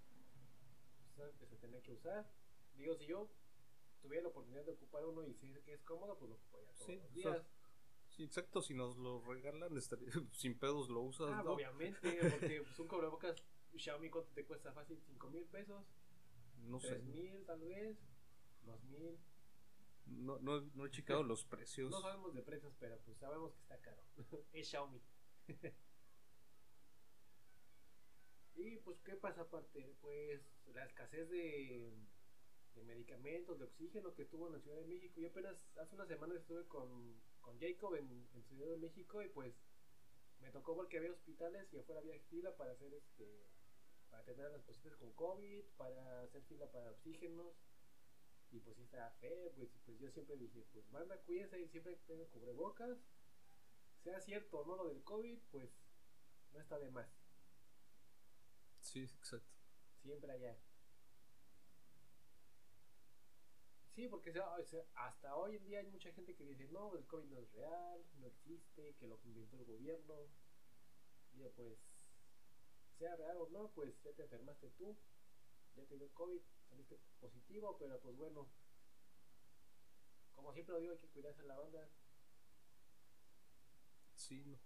pues 1.02 1.14
sabes 1.16 1.34
que 1.36 1.46
se 1.46 1.56
tiene 1.56 1.82
que 1.82 1.92
usar. 1.92 2.30
Digo, 2.74 2.94
si 2.94 3.06
yo 3.06 3.28
tuviera 4.00 4.22
la 4.22 4.28
oportunidad 4.28 4.64
de 4.64 4.70
ocupar 4.72 5.04
uno 5.04 5.26
y 5.26 5.34
sé 5.34 5.60
que 5.62 5.74
es 5.74 5.82
cómodo, 5.82 6.16
pues 6.16 6.30
lo 6.30 6.36
ocuparía 6.36 6.72
todos 6.72 6.86
Sí, 6.86 6.94
los 6.96 7.04
o 7.04 7.08
sea, 7.20 7.32
días. 7.32 7.46
Sí, 8.08 8.22
exacto, 8.24 8.62
si 8.62 8.74
nos 8.74 8.96
lo 8.96 9.20
regalan, 9.24 9.76
estaría, 9.76 10.08
sin 10.32 10.56
pedos 10.58 10.88
lo 10.88 11.00
usas, 11.00 11.30
Ah, 11.32 11.42
¿no? 11.42 11.52
obviamente, 11.52 12.18
porque 12.30 12.62
pues, 12.62 12.78
un 12.78 12.88
cubrebocas 12.88 13.36
Xiaomi, 13.78 14.10
¿cuánto 14.10 14.30
te 14.32 14.44
cuesta? 14.44 14.72
Fácil, 14.72 15.00
5 15.06 15.30
mil 15.30 15.44
pesos, 15.46 15.84
No 16.64 16.80
sé. 16.80 16.88
3 16.88 17.04
mil 17.04 17.44
tal 17.46 17.60
vez, 17.60 17.98
2 18.62 18.84
mil. 18.84 19.18
No, 20.06 20.38
no, 20.40 20.60
no 20.74 20.86
he 20.86 20.90
checado 20.90 21.22
los 21.22 21.44
precios. 21.44 21.90
No 21.90 22.00
sabemos 22.00 22.34
de 22.34 22.42
precios, 22.42 22.74
pero 22.78 22.98
pues 23.00 23.18
sabemos 23.18 23.52
que 23.52 23.60
está 23.60 23.78
caro. 23.80 24.02
es 24.52 24.68
Xiaomi. 24.68 25.00
y 28.56 28.76
pues, 28.78 29.00
¿qué 29.00 29.16
pasa 29.16 29.42
aparte? 29.42 29.94
Pues 30.00 30.42
la 30.74 30.84
escasez 30.84 31.28
de, 31.30 31.94
de 32.74 32.84
medicamentos, 32.84 33.58
de 33.58 33.64
oxígeno 33.64 34.14
que 34.14 34.22
estuvo 34.22 34.46
en 34.46 34.54
la 34.54 34.60
Ciudad 34.60 34.78
de 34.78 34.86
México. 34.86 35.20
Yo 35.20 35.28
apenas 35.28 35.64
hace 35.76 35.94
unas 35.94 36.08
semanas 36.08 36.38
estuve 36.38 36.66
con, 36.66 37.20
con 37.40 37.58
Jacob 37.58 37.94
en, 37.94 38.28
en 38.34 38.44
Ciudad 38.44 38.68
de 38.68 38.78
México 38.78 39.22
y 39.22 39.28
pues 39.28 39.54
me 40.40 40.50
tocó 40.50 40.74
porque 40.74 40.98
había 40.98 41.12
hospitales 41.12 41.72
y 41.72 41.78
afuera 41.78 42.00
había 42.00 42.18
fila 42.30 42.56
para 42.56 42.72
hacer 42.72 42.92
este 42.94 43.49
para 44.10 44.22
atender 44.22 44.46
a 44.46 44.50
las 44.50 44.62
pacientes 44.62 44.96
con 44.96 45.12
COVID, 45.12 45.64
para 45.76 46.22
hacer 46.22 46.42
fila 46.42 46.70
para 46.70 46.90
oxígenos. 46.90 47.54
Y 48.50 48.58
pues 48.58 48.76
sí 48.76 48.82
está 48.82 49.10
feo, 49.20 49.52
pues, 49.52 49.70
pues 49.84 49.98
yo 49.98 50.10
siempre 50.10 50.36
dije, 50.36 50.66
pues 50.72 50.84
manda, 50.90 51.16
cuídense 51.22 51.60
y 51.60 51.68
siempre 51.68 51.96
tengan 52.06 52.26
cubrebocas. 52.28 52.98
Sea 54.02 54.20
cierto 54.20 54.60
o 54.60 54.66
no 54.66 54.76
lo 54.76 54.88
del 54.88 55.04
COVID, 55.04 55.38
pues 55.50 55.70
no 56.52 56.60
está 56.60 56.78
de 56.78 56.90
más. 56.90 57.08
Sí, 58.80 59.02
exacto. 59.02 59.54
Siempre 60.02 60.32
allá. 60.32 60.58
Sí, 63.94 64.08
porque 64.08 64.32
hasta 64.94 65.36
hoy 65.36 65.56
en 65.56 65.64
día 65.64 65.80
hay 65.80 65.86
mucha 65.86 66.10
gente 66.12 66.34
que 66.34 66.44
dice, 66.44 66.68
no, 66.68 66.96
el 66.96 67.06
COVID 67.06 67.26
no 67.26 67.38
es 67.38 67.52
real, 67.52 68.04
no 68.14 68.26
existe, 68.26 68.94
que 68.96 69.06
lo 69.06 69.20
inventó 69.24 69.58
el 69.58 69.64
gobierno. 69.64 70.14
Y 71.32 71.38
yo, 71.38 71.52
pues, 71.52 71.78
sea 73.00 73.16
real 73.16 73.38
o 73.38 73.48
no, 73.48 73.70
pues 73.74 73.94
ya 74.02 74.12
te 74.12 74.22
enfermaste 74.22 74.68
tú, 74.76 74.94
ya 75.74 75.86
te 75.86 75.96
dio 75.96 76.12
COVID, 76.12 76.40
saliste 76.68 77.00
positivo, 77.18 77.76
pero 77.78 77.98
pues 78.00 78.14
bueno, 78.14 78.46
como 80.32 80.52
siempre 80.52 80.74
lo 80.74 80.80
digo, 80.80 80.92
hay 80.92 80.98
que 80.98 81.08
cuidarse 81.08 81.40
a 81.40 81.46
la 81.46 81.58
banda. 81.58 81.88
Sí, 84.16 84.44
no. 84.44 84.60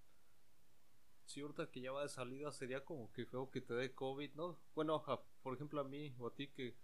Sí, 1.27 1.41
ahorita 1.41 1.71
que 1.71 1.81
ya 1.81 1.93
va 1.93 2.03
de 2.03 2.09
salida 2.09 2.51
sería 2.51 2.85
como 2.85 3.13
que 3.13 3.25
feo 3.25 3.51
que 3.51 3.61
te 3.61 3.75
dé 3.75 3.95
COVID, 3.95 4.35
¿no? 4.35 4.59
Bueno, 4.75 5.05
por 5.43 5.55
ejemplo 5.55 5.81
a 5.81 5.85
mí 5.85 6.15
o 6.19 6.27
a 6.27 6.35
ti 6.35 6.49
que 6.49 6.77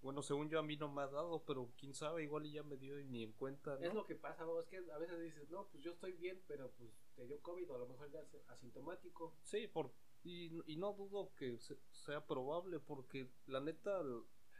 bueno, 0.00 0.22
según 0.22 0.48
yo 0.48 0.60
a 0.60 0.62
mí 0.62 0.76
no 0.76 0.88
me 0.88 1.02
ha 1.02 1.08
dado, 1.08 1.42
pero 1.44 1.72
quién 1.76 1.92
sabe, 1.92 2.22
igual 2.22 2.48
ya 2.48 2.62
me 2.62 2.76
dio 2.76 3.00
y 3.00 3.04
ni 3.06 3.24
en 3.24 3.32
cuenta. 3.32 3.76
Es 3.80 3.92
lo 3.92 4.04
que 4.04 4.14
pasa, 4.14 4.44
es 4.60 4.66
que 4.66 4.76
a 4.92 4.98
veces 4.98 5.20
dices, 5.20 5.50
no, 5.50 5.66
pues 5.66 5.82
yo 5.82 5.90
estoy 5.90 6.12
bien, 6.12 6.40
pero 6.46 6.70
pues 6.78 6.90
te 7.16 7.26
dio 7.26 7.42
COVID 7.42 7.70
o 7.72 7.74
a 7.74 7.78
lo 7.78 7.88
mejor 7.88 8.12
ya 8.12 8.20
es 8.20 8.48
asintomático. 8.48 9.34
Sí, 9.42 9.66
por, 9.66 9.90
y, 10.26 10.72
y 10.72 10.76
no 10.76 10.92
dudo 10.92 11.32
que 11.36 11.58
sea 11.90 12.26
probable, 12.26 12.80
porque 12.80 13.30
la 13.46 13.60
neta, 13.60 14.02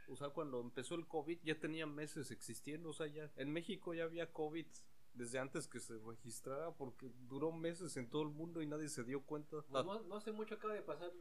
o 0.07 0.15
sea, 0.15 0.29
cuando 0.29 0.61
empezó 0.61 0.95
el 0.95 1.07
COVID 1.07 1.39
ya 1.43 1.59
tenía 1.59 1.85
meses 1.85 2.31
existiendo, 2.31 2.89
o 2.89 2.93
sea, 2.93 3.07
ya 3.07 3.31
en 3.35 3.51
México 3.51 3.93
ya 3.93 4.05
había 4.05 4.31
COVID 4.31 4.65
desde 5.13 5.39
antes 5.39 5.67
que 5.67 5.79
se 5.79 5.97
registrara, 5.97 6.71
porque 6.75 7.11
duró 7.27 7.51
meses 7.51 7.97
en 7.97 8.09
todo 8.09 8.21
el 8.21 8.29
mundo 8.29 8.61
y 8.61 8.67
nadie 8.67 8.87
se 8.87 9.03
dio 9.03 9.23
cuenta. 9.23 9.61
Pues 9.63 9.85
no, 9.85 9.99
no 10.01 10.15
hace 10.15 10.31
mucho 10.31 10.55
acaba 10.55 10.73
de 10.73 10.83
pasar, 10.83 11.11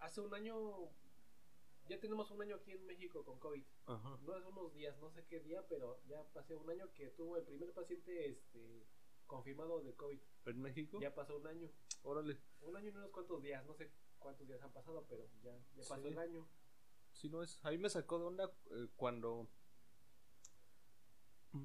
hace 0.00 0.20
un 0.20 0.34
año 0.34 0.90
ya 1.88 2.00
tenemos 2.00 2.30
un 2.30 2.42
año 2.42 2.56
aquí 2.56 2.72
en 2.72 2.84
México 2.86 3.24
con 3.24 3.38
COVID. 3.38 3.64
No 3.86 4.36
es 4.36 4.44
unos 4.44 4.74
días, 4.74 4.98
no 5.00 5.10
sé 5.10 5.24
qué 5.28 5.40
día, 5.40 5.64
pero 5.68 6.00
ya 6.08 6.22
pasé 6.32 6.54
un 6.54 6.68
año 6.68 6.92
que 6.92 7.08
tuvo 7.10 7.36
el 7.36 7.44
primer 7.44 7.72
paciente 7.72 8.30
este 8.30 8.86
confirmado 9.26 9.80
de 9.80 9.94
COVID. 9.94 10.20
¿En 10.46 10.60
México? 10.60 11.00
Ya 11.00 11.14
pasó 11.14 11.36
un 11.36 11.46
año. 11.46 11.70
Órale. 12.04 12.38
Un 12.60 12.76
año 12.76 12.90
y 12.90 12.96
unos 12.96 13.10
cuantos 13.10 13.42
días, 13.42 13.64
no 13.66 13.74
sé 13.74 13.90
cuántos 14.18 14.46
días 14.46 14.62
han 14.62 14.72
pasado, 14.72 15.04
pero 15.08 15.26
ya, 15.42 15.52
ya 15.74 15.82
pasó 15.88 16.06
el 16.06 16.18
año. 16.18 16.46
Sí, 17.12 17.28
no 17.28 17.42
es. 17.42 17.58
A 17.62 17.70
mí 17.70 17.78
me 17.78 17.90
sacó 17.90 18.18
de 18.18 18.24
onda 18.26 18.52
eh, 18.70 18.88
cuando. 18.96 19.48
Mm, 21.52 21.64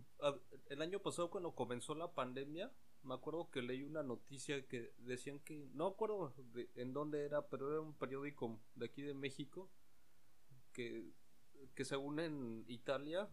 el 0.67 0.81
año 0.81 0.99
pasado, 0.99 1.29
cuando 1.29 1.55
comenzó 1.55 1.93
la 1.95 2.13
pandemia, 2.13 2.71
me 3.03 3.13
acuerdo 3.15 3.49
que 3.49 3.61
leí 3.61 3.83
una 3.83 4.03
noticia 4.03 4.65
que 4.67 4.93
decían 4.99 5.39
que. 5.39 5.69
No 5.73 5.87
acuerdo 5.87 6.33
en 6.75 6.93
dónde 6.93 7.25
era, 7.25 7.47
pero 7.47 7.69
era 7.69 7.81
un 7.81 7.93
periódico 7.93 8.59
de 8.75 8.85
aquí 8.85 9.01
de 9.01 9.13
México. 9.13 9.69
Que, 10.73 11.11
que 11.75 11.83
según 11.83 12.19
en 12.19 12.63
Italia 12.67 13.29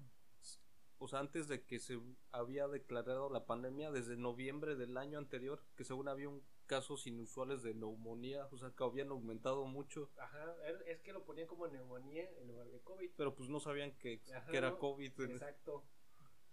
o 0.99 1.09
sea, 1.09 1.21
antes 1.21 1.47
de 1.49 1.63
que 1.63 1.79
se 1.79 2.01
había 2.33 2.69
declarado 2.69 3.29
la 3.29 3.47
pandemia, 3.47 3.91
desde 3.91 4.17
noviembre 4.17 4.77
del 4.77 4.97
año 4.97 5.19
anterior, 5.19 5.63
que 5.77 5.85
según 5.85 6.09
había 6.09 6.29
un 6.29 6.43
casos 6.67 7.07
inusuales 7.07 7.63
de 7.63 7.75
neumonía, 7.75 8.47
o 8.51 8.59
sea, 8.59 8.71
que 8.71 8.85
habían 8.85 9.11
aumentado 9.11 9.65
mucho. 9.67 10.11
Ajá, 10.19 10.57
es 10.87 11.01
que 11.01 11.13
lo 11.13 11.25
ponían 11.25 11.47
como 11.47 11.67
neumonía 11.69 12.29
en 12.39 12.49
lugar 12.49 12.69
de 12.69 12.81
COVID. 12.81 13.11
Pero 13.17 13.35
pues 13.35 13.49
no 13.49 13.61
sabían 13.61 13.93
que, 13.99 14.21
que 14.21 14.57
era 14.57 14.77
COVID. 14.77 15.21
Exacto. 15.21 15.85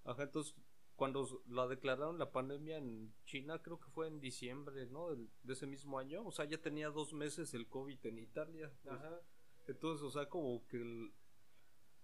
Ajá, 0.06 0.24
entonces 0.24 0.56
cuando 0.96 1.28
la 1.48 1.68
declararon 1.68 2.20
la 2.20 2.32
pandemia 2.32 2.78
en 2.78 3.14
China, 3.26 3.62
creo 3.62 3.80
que 3.80 3.90
fue 3.90 4.08
en 4.08 4.20
diciembre, 4.20 4.86
¿no? 4.86 5.16
de 5.16 5.54
ese 5.54 5.66
mismo 5.66 5.98
año, 5.98 6.26
o 6.26 6.32
sea, 6.32 6.46
ya 6.46 6.62
tenía 6.62 6.90
dos 6.90 7.14
meses 7.14 7.54
el 7.54 7.68
COVID 7.68 8.06
en 8.06 8.20
Italia. 8.20 8.72
Ajá. 8.88 9.20
Entonces, 9.68 10.04
o 10.04 10.12
sea, 10.12 10.30
como 10.30 10.66
que 10.68 10.78
el, 10.78 11.14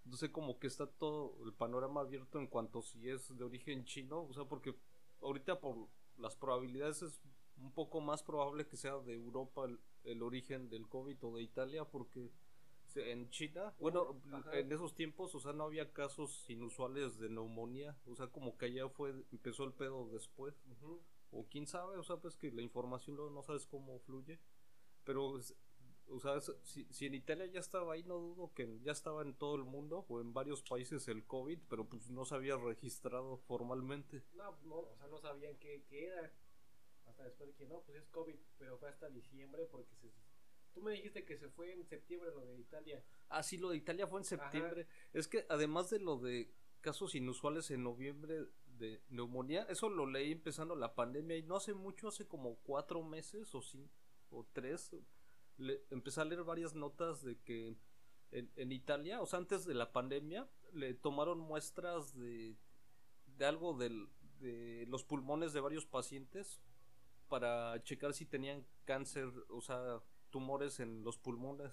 no 0.04 0.16
sé, 0.16 0.32
como 0.32 0.58
que 0.58 0.66
está 0.66 0.86
todo 0.86 1.36
el 1.44 1.52
panorama 1.52 2.00
abierto 2.00 2.38
en 2.38 2.46
cuanto 2.46 2.82
si 2.82 3.08
es 3.08 3.36
de 3.36 3.44
origen 3.44 3.84
chino, 3.84 4.22
o 4.22 4.32
sea, 4.32 4.44
porque 4.44 4.74
ahorita 5.20 5.60
por 5.60 5.88
las 6.16 6.36
probabilidades 6.36 7.02
es 7.02 7.22
un 7.60 7.72
poco 7.72 8.00
más 8.00 8.22
probable 8.22 8.66
que 8.66 8.76
sea 8.76 8.98
de 8.98 9.14
Europa 9.14 9.66
el, 10.04 10.22
origen 10.22 10.68
del 10.68 10.88
COVID 10.88 11.16
o 11.24 11.36
de 11.36 11.42
Italia, 11.42 11.84
porque 11.84 12.30
en 12.96 13.28
China, 13.30 13.72
bueno, 13.78 14.20
en 14.52 14.72
esos 14.72 14.94
tiempos, 14.94 15.34
o 15.34 15.40
sea, 15.40 15.52
no 15.52 15.64
había 15.64 15.92
casos 15.92 16.48
inusuales 16.48 17.18
de 17.18 17.28
neumonía, 17.28 17.96
o 18.06 18.16
sea, 18.16 18.26
como 18.28 18.56
que 18.56 18.66
allá 18.66 18.88
fue, 18.88 19.10
empezó 19.30 19.64
el 19.64 19.72
pedo 19.72 20.08
después, 20.08 20.54
o 21.30 21.46
quién 21.48 21.66
sabe, 21.66 21.96
o 21.96 22.02
sea, 22.02 22.16
pues 22.16 22.34
que 22.36 22.50
la 22.50 22.62
información 22.62 23.16
no 23.16 23.42
sabes 23.42 23.66
cómo 23.66 24.00
fluye, 24.00 24.40
pero 25.04 25.38
o 26.10 26.18
sea, 26.18 26.40
si, 26.40 26.84
si, 26.90 27.06
en 27.06 27.14
Italia 27.14 27.46
ya 27.46 27.60
estaba 27.60 27.94
ahí, 27.94 28.02
no 28.02 28.18
dudo 28.18 28.52
que 28.52 28.80
ya 28.82 28.92
estaba 28.92 29.22
en 29.22 29.34
todo 29.34 29.54
el 29.54 29.64
mundo 29.64 30.06
o 30.08 30.20
en 30.20 30.32
varios 30.32 30.62
países 30.62 31.06
el 31.08 31.24
COVID, 31.24 31.58
pero 31.68 31.88
pues 31.88 32.10
no 32.10 32.24
se 32.24 32.34
había 32.34 32.56
registrado 32.56 33.36
formalmente. 33.36 34.24
No, 34.34 34.56
no 34.64 34.76
o 34.76 34.96
sea, 34.96 35.06
no 35.06 35.18
sabían 35.18 35.56
qué, 35.58 35.84
qué 35.88 36.06
era. 36.06 36.32
Hasta 37.20 37.28
después 37.28 37.50
de 37.50 37.56
que 37.56 37.66
no, 37.66 37.82
pues 37.82 37.98
es 37.98 38.08
COVID, 38.08 38.36
pero 38.58 38.78
fue 38.78 38.88
hasta 38.88 39.10
diciembre 39.10 39.66
porque 39.70 39.94
se... 39.96 40.10
Tú 40.72 40.80
me 40.80 40.92
dijiste 40.92 41.24
que 41.24 41.36
se 41.36 41.48
fue 41.50 41.72
en 41.72 41.84
septiembre 41.84 42.30
lo 42.30 42.46
de 42.46 42.58
Italia. 42.58 43.04
Ah, 43.28 43.42
sí, 43.42 43.58
lo 43.58 43.70
de 43.70 43.76
Italia 43.76 44.06
fue 44.06 44.20
en 44.20 44.24
septiembre. 44.24 44.86
Es 45.12 45.26
que 45.28 45.44
además 45.48 45.90
de 45.90 45.98
lo 45.98 46.16
de 46.16 46.54
casos 46.80 47.14
inusuales 47.14 47.70
en 47.70 47.82
noviembre 47.82 48.46
de 48.78 49.02
neumonía, 49.10 49.64
eso 49.64 49.90
lo 49.90 50.06
leí 50.06 50.32
empezando 50.32 50.76
la 50.76 50.94
pandemia 50.94 51.36
y 51.36 51.42
no 51.42 51.56
hace 51.56 51.74
mucho, 51.74 52.08
hace 52.08 52.26
como 52.26 52.56
cuatro 52.60 53.02
meses 53.02 53.54
o 53.54 53.60
sí, 53.60 53.90
o 54.30 54.46
tres, 54.52 54.96
le, 55.58 55.84
empecé 55.90 56.20
a 56.20 56.24
leer 56.24 56.44
varias 56.44 56.74
notas 56.74 57.22
de 57.22 57.38
que 57.40 57.76
en, 58.30 58.72
Italia, 58.72 59.20
o 59.20 59.26
sea, 59.26 59.40
antes 59.40 59.66
de 59.66 59.74
la 59.74 59.92
pandemia, 59.92 60.48
le 60.72 60.94
tomaron 60.94 61.40
muestras 61.40 62.16
de, 62.16 62.56
de 63.26 63.44
algo 63.44 63.74
del, 63.74 64.08
de 64.38 64.86
los 64.88 65.04
pulmones 65.04 65.52
de 65.52 65.60
varios 65.60 65.84
pacientes 65.84 66.62
para 67.30 67.82
checar 67.82 68.12
si 68.12 68.26
tenían 68.26 68.66
cáncer, 68.84 69.32
o 69.48 69.62
sea, 69.62 70.02
tumores 70.28 70.80
en 70.80 71.02
los 71.02 71.16
pulmones. 71.16 71.72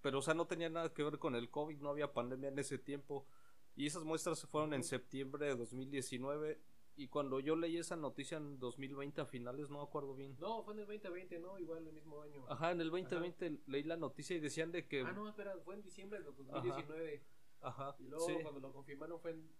Pero, 0.00 0.20
o 0.20 0.22
sea, 0.22 0.32
no 0.32 0.46
tenía 0.46 0.70
nada 0.70 0.94
que 0.94 1.02
ver 1.02 1.18
con 1.18 1.34
el 1.34 1.50
COVID, 1.50 1.78
no 1.80 1.90
había 1.90 2.14
pandemia 2.14 2.48
en 2.48 2.58
ese 2.58 2.78
tiempo. 2.78 3.26
Y 3.74 3.84
esas 3.86 4.04
muestras 4.04 4.38
se 4.38 4.46
fueron 4.46 4.72
en 4.72 4.82
septiembre 4.82 5.44
de 5.46 5.56
2019 5.56 6.58
y 6.98 7.08
cuando 7.08 7.40
yo 7.40 7.56
leí 7.56 7.76
esa 7.76 7.94
noticia 7.94 8.38
en 8.38 8.58
2020 8.58 9.20
a 9.20 9.26
finales, 9.26 9.68
no 9.68 9.78
me 9.78 9.84
acuerdo 9.84 10.14
bien. 10.14 10.34
No, 10.40 10.62
fue 10.62 10.72
en 10.72 10.80
el 10.80 10.86
2020, 10.86 11.38
¿no? 11.40 11.58
Igual 11.58 11.86
el 11.86 11.92
mismo 11.92 12.22
año. 12.22 12.46
Ajá, 12.48 12.70
en 12.70 12.80
el 12.80 12.90
2020 12.90 13.60
leí 13.66 13.82
la 13.82 13.98
noticia 13.98 14.34
y 14.34 14.40
decían 14.40 14.72
de 14.72 14.88
que... 14.88 15.02
Ah, 15.02 15.12
no, 15.12 15.28
espera, 15.28 15.54
fue 15.62 15.74
en 15.74 15.82
diciembre 15.82 16.18
del 16.18 16.24
2019. 16.24 17.22
Ajá. 17.60 17.94
Y 17.98 18.04
luego 18.04 18.26
cuando 18.42 18.60
lo 18.60 18.72
confirmaron 18.72 19.20
fue 19.20 19.32
en, 19.32 19.50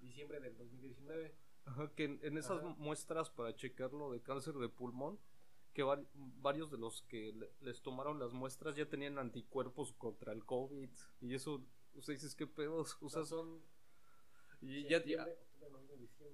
diciembre 0.00 0.40
del 0.40 0.56
2019. 0.56 1.34
Ajá, 1.68 1.90
que 1.94 2.04
en, 2.04 2.38
esas 2.38 2.62
muestras 2.78 3.30
para 3.30 3.54
checarlo 3.54 4.10
de 4.10 4.22
cáncer 4.22 4.54
de 4.54 4.68
pulmón, 4.68 5.18
que 5.74 5.84
varios 6.40 6.70
de 6.70 6.78
los 6.78 7.02
que 7.02 7.34
les 7.60 7.82
tomaron 7.82 8.18
las 8.18 8.32
muestras 8.32 8.74
ya 8.74 8.88
tenían 8.88 9.18
anticuerpos 9.18 9.92
contra 9.92 10.32
el 10.32 10.44
COVID. 10.44 10.88
Y 11.20 11.34
eso, 11.34 11.62
usted 11.94 12.14
dices, 12.14 12.34
¿qué 12.34 12.46
pedos? 12.46 12.96
O 13.00 13.10
sea, 13.10 13.24
son... 13.24 13.62
Y 14.60 14.84
ya, 14.88 15.04
ya, 15.04 15.26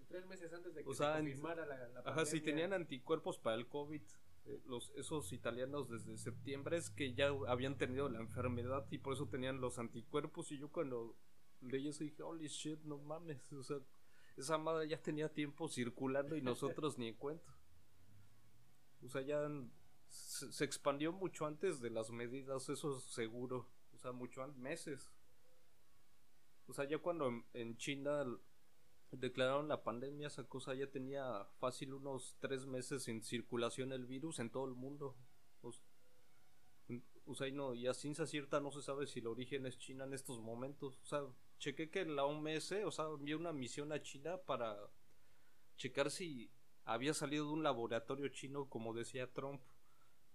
tres 0.09 0.27
meses 0.27 0.53
antes 0.53 0.75
de 0.75 0.85
que 0.85 0.95
se 0.95 1.05
confirmara 1.05 1.67
la, 1.67 1.89
la 1.89 2.01
Ajá, 2.01 2.25
si 2.25 2.41
tenían 2.41 2.73
anticuerpos 2.73 3.39
para 3.39 3.57
el 3.57 3.67
COVID, 3.67 4.01
eh, 4.47 4.61
los, 4.67 4.93
esos 4.97 5.33
italianos 5.33 5.91
desde 5.91 6.17
septiembre 6.17 6.77
es 6.77 6.91
que 6.91 7.13
ya 7.13 7.29
habían 7.49 7.77
tenido 7.77 8.09
la 8.09 8.21
enfermedad 8.21 8.87
y 8.91 8.99
por 8.99 9.15
eso 9.15 9.27
tenían 9.27 9.61
los 9.61 9.79
anticuerpos 9.79 10.53
y 10.53 10.59
yo 10.59 10.71
cuando 10.71 11.17
leí 11.61 11.89
eso 11.89 12.05
dije, 12.05 12.23
holy 12.23 12.47
shit, 12.47 12.81
no 12.85 12.99
mames, 12.99 13.53
o 13.53 13.63
sea, 13.63 13.79
esa 14.37 14.59
madre 14.59 14.89
ya 14.89 15.01
tenía 15.01 15.33
tiempo 15.33 15.69
circulando 15.69 16.37
y 16.37 16.43
nosotros 16.43 16.99
ni 16.99 17.09
en 17.09 17.15
cuenta. 17.15 17.55
O 19.05 19.09
sea, 19.09 19.23
ya 19.23 19.49
se, 20.09 20.65
expandió 20.65 21.13
mucho 21.13 21.47
antes 21.47 21.81
de 21.81 21.91
las 21.91 22.11
medidas, 22.11 22.69
eso 22.69 22.97
es 22.97 23.05
seguro. 23.05 23.69
O 23.95 23.99
sea, 23.99 24.13
mucho 24.13 24.43
antes, 24.43 24.59
meses. 24.59 25.13
O 26.67 26.73
sea, 26.73 26.85
ya 26.87 26.99
cuando 26.99 27.45
en 27.53 27.77
China 27.77 28.25
declararon 29.13 29.69
la 29.69 29.85
pandemia, 29.85 30.29
esa 30.29 30.45
cosa 30.45 30.75
ya 30.75 30.91
tenía 30.91 31.45
fácil 31.59 31.93
unos 31.95 32.37
tres 32.41 32.67
meses 32.67 33.07
en 33.09 33.23
circulación 33.23 33.93
el 33.93 34.07
virus 34.07 34.39
en 34.39 34.51
todo 34.51 34.67
el 34.67 34.75
mundo. 34.75 35.17
O, 37.27 37.35
sea, 37.35 37.49
y, 37.49 37.53
no, 37.53 37.75
y 37.75 37.87
a 37.87 37.95
ciencia 37.95 38.27
cierta 38.27 38.61
no 38.61 38.71
se 38.71 38.83
sabe 38.83 39.07
si 39.07 39.21
el 39.21 39.27
origen 39.27 39.65
es 39.67 39.79
China 39.79 40.05
en 40.05 40.13
estos 40.13 40.41
momentos. 40.41 40.99
O 41.03 41.07
sea, 41.07 41.23
chequé 41.59 41.91
que 41.91 42.05
la 42.05 42.25
OMS, 42.25 42.73
o 42.85 42.91
sea, 42.91 43.07
envió 43.07 43.39
una 43.39 43.53
misión 43.53 43.93
a 43.93 44.03
China 44.03 44.39
para 44.39 44.77
checar 45.77 46.11
si 46.11 46.51
había 46.85 47.15
salido 47.15 47.47
de 47.47 47.53
un 47.53 47.63
laboratorio 47.63 48.29
chino, 48.29 48.69
como 48.69 48.95
decía 48.95 49.33
Trump. 49.33 49.63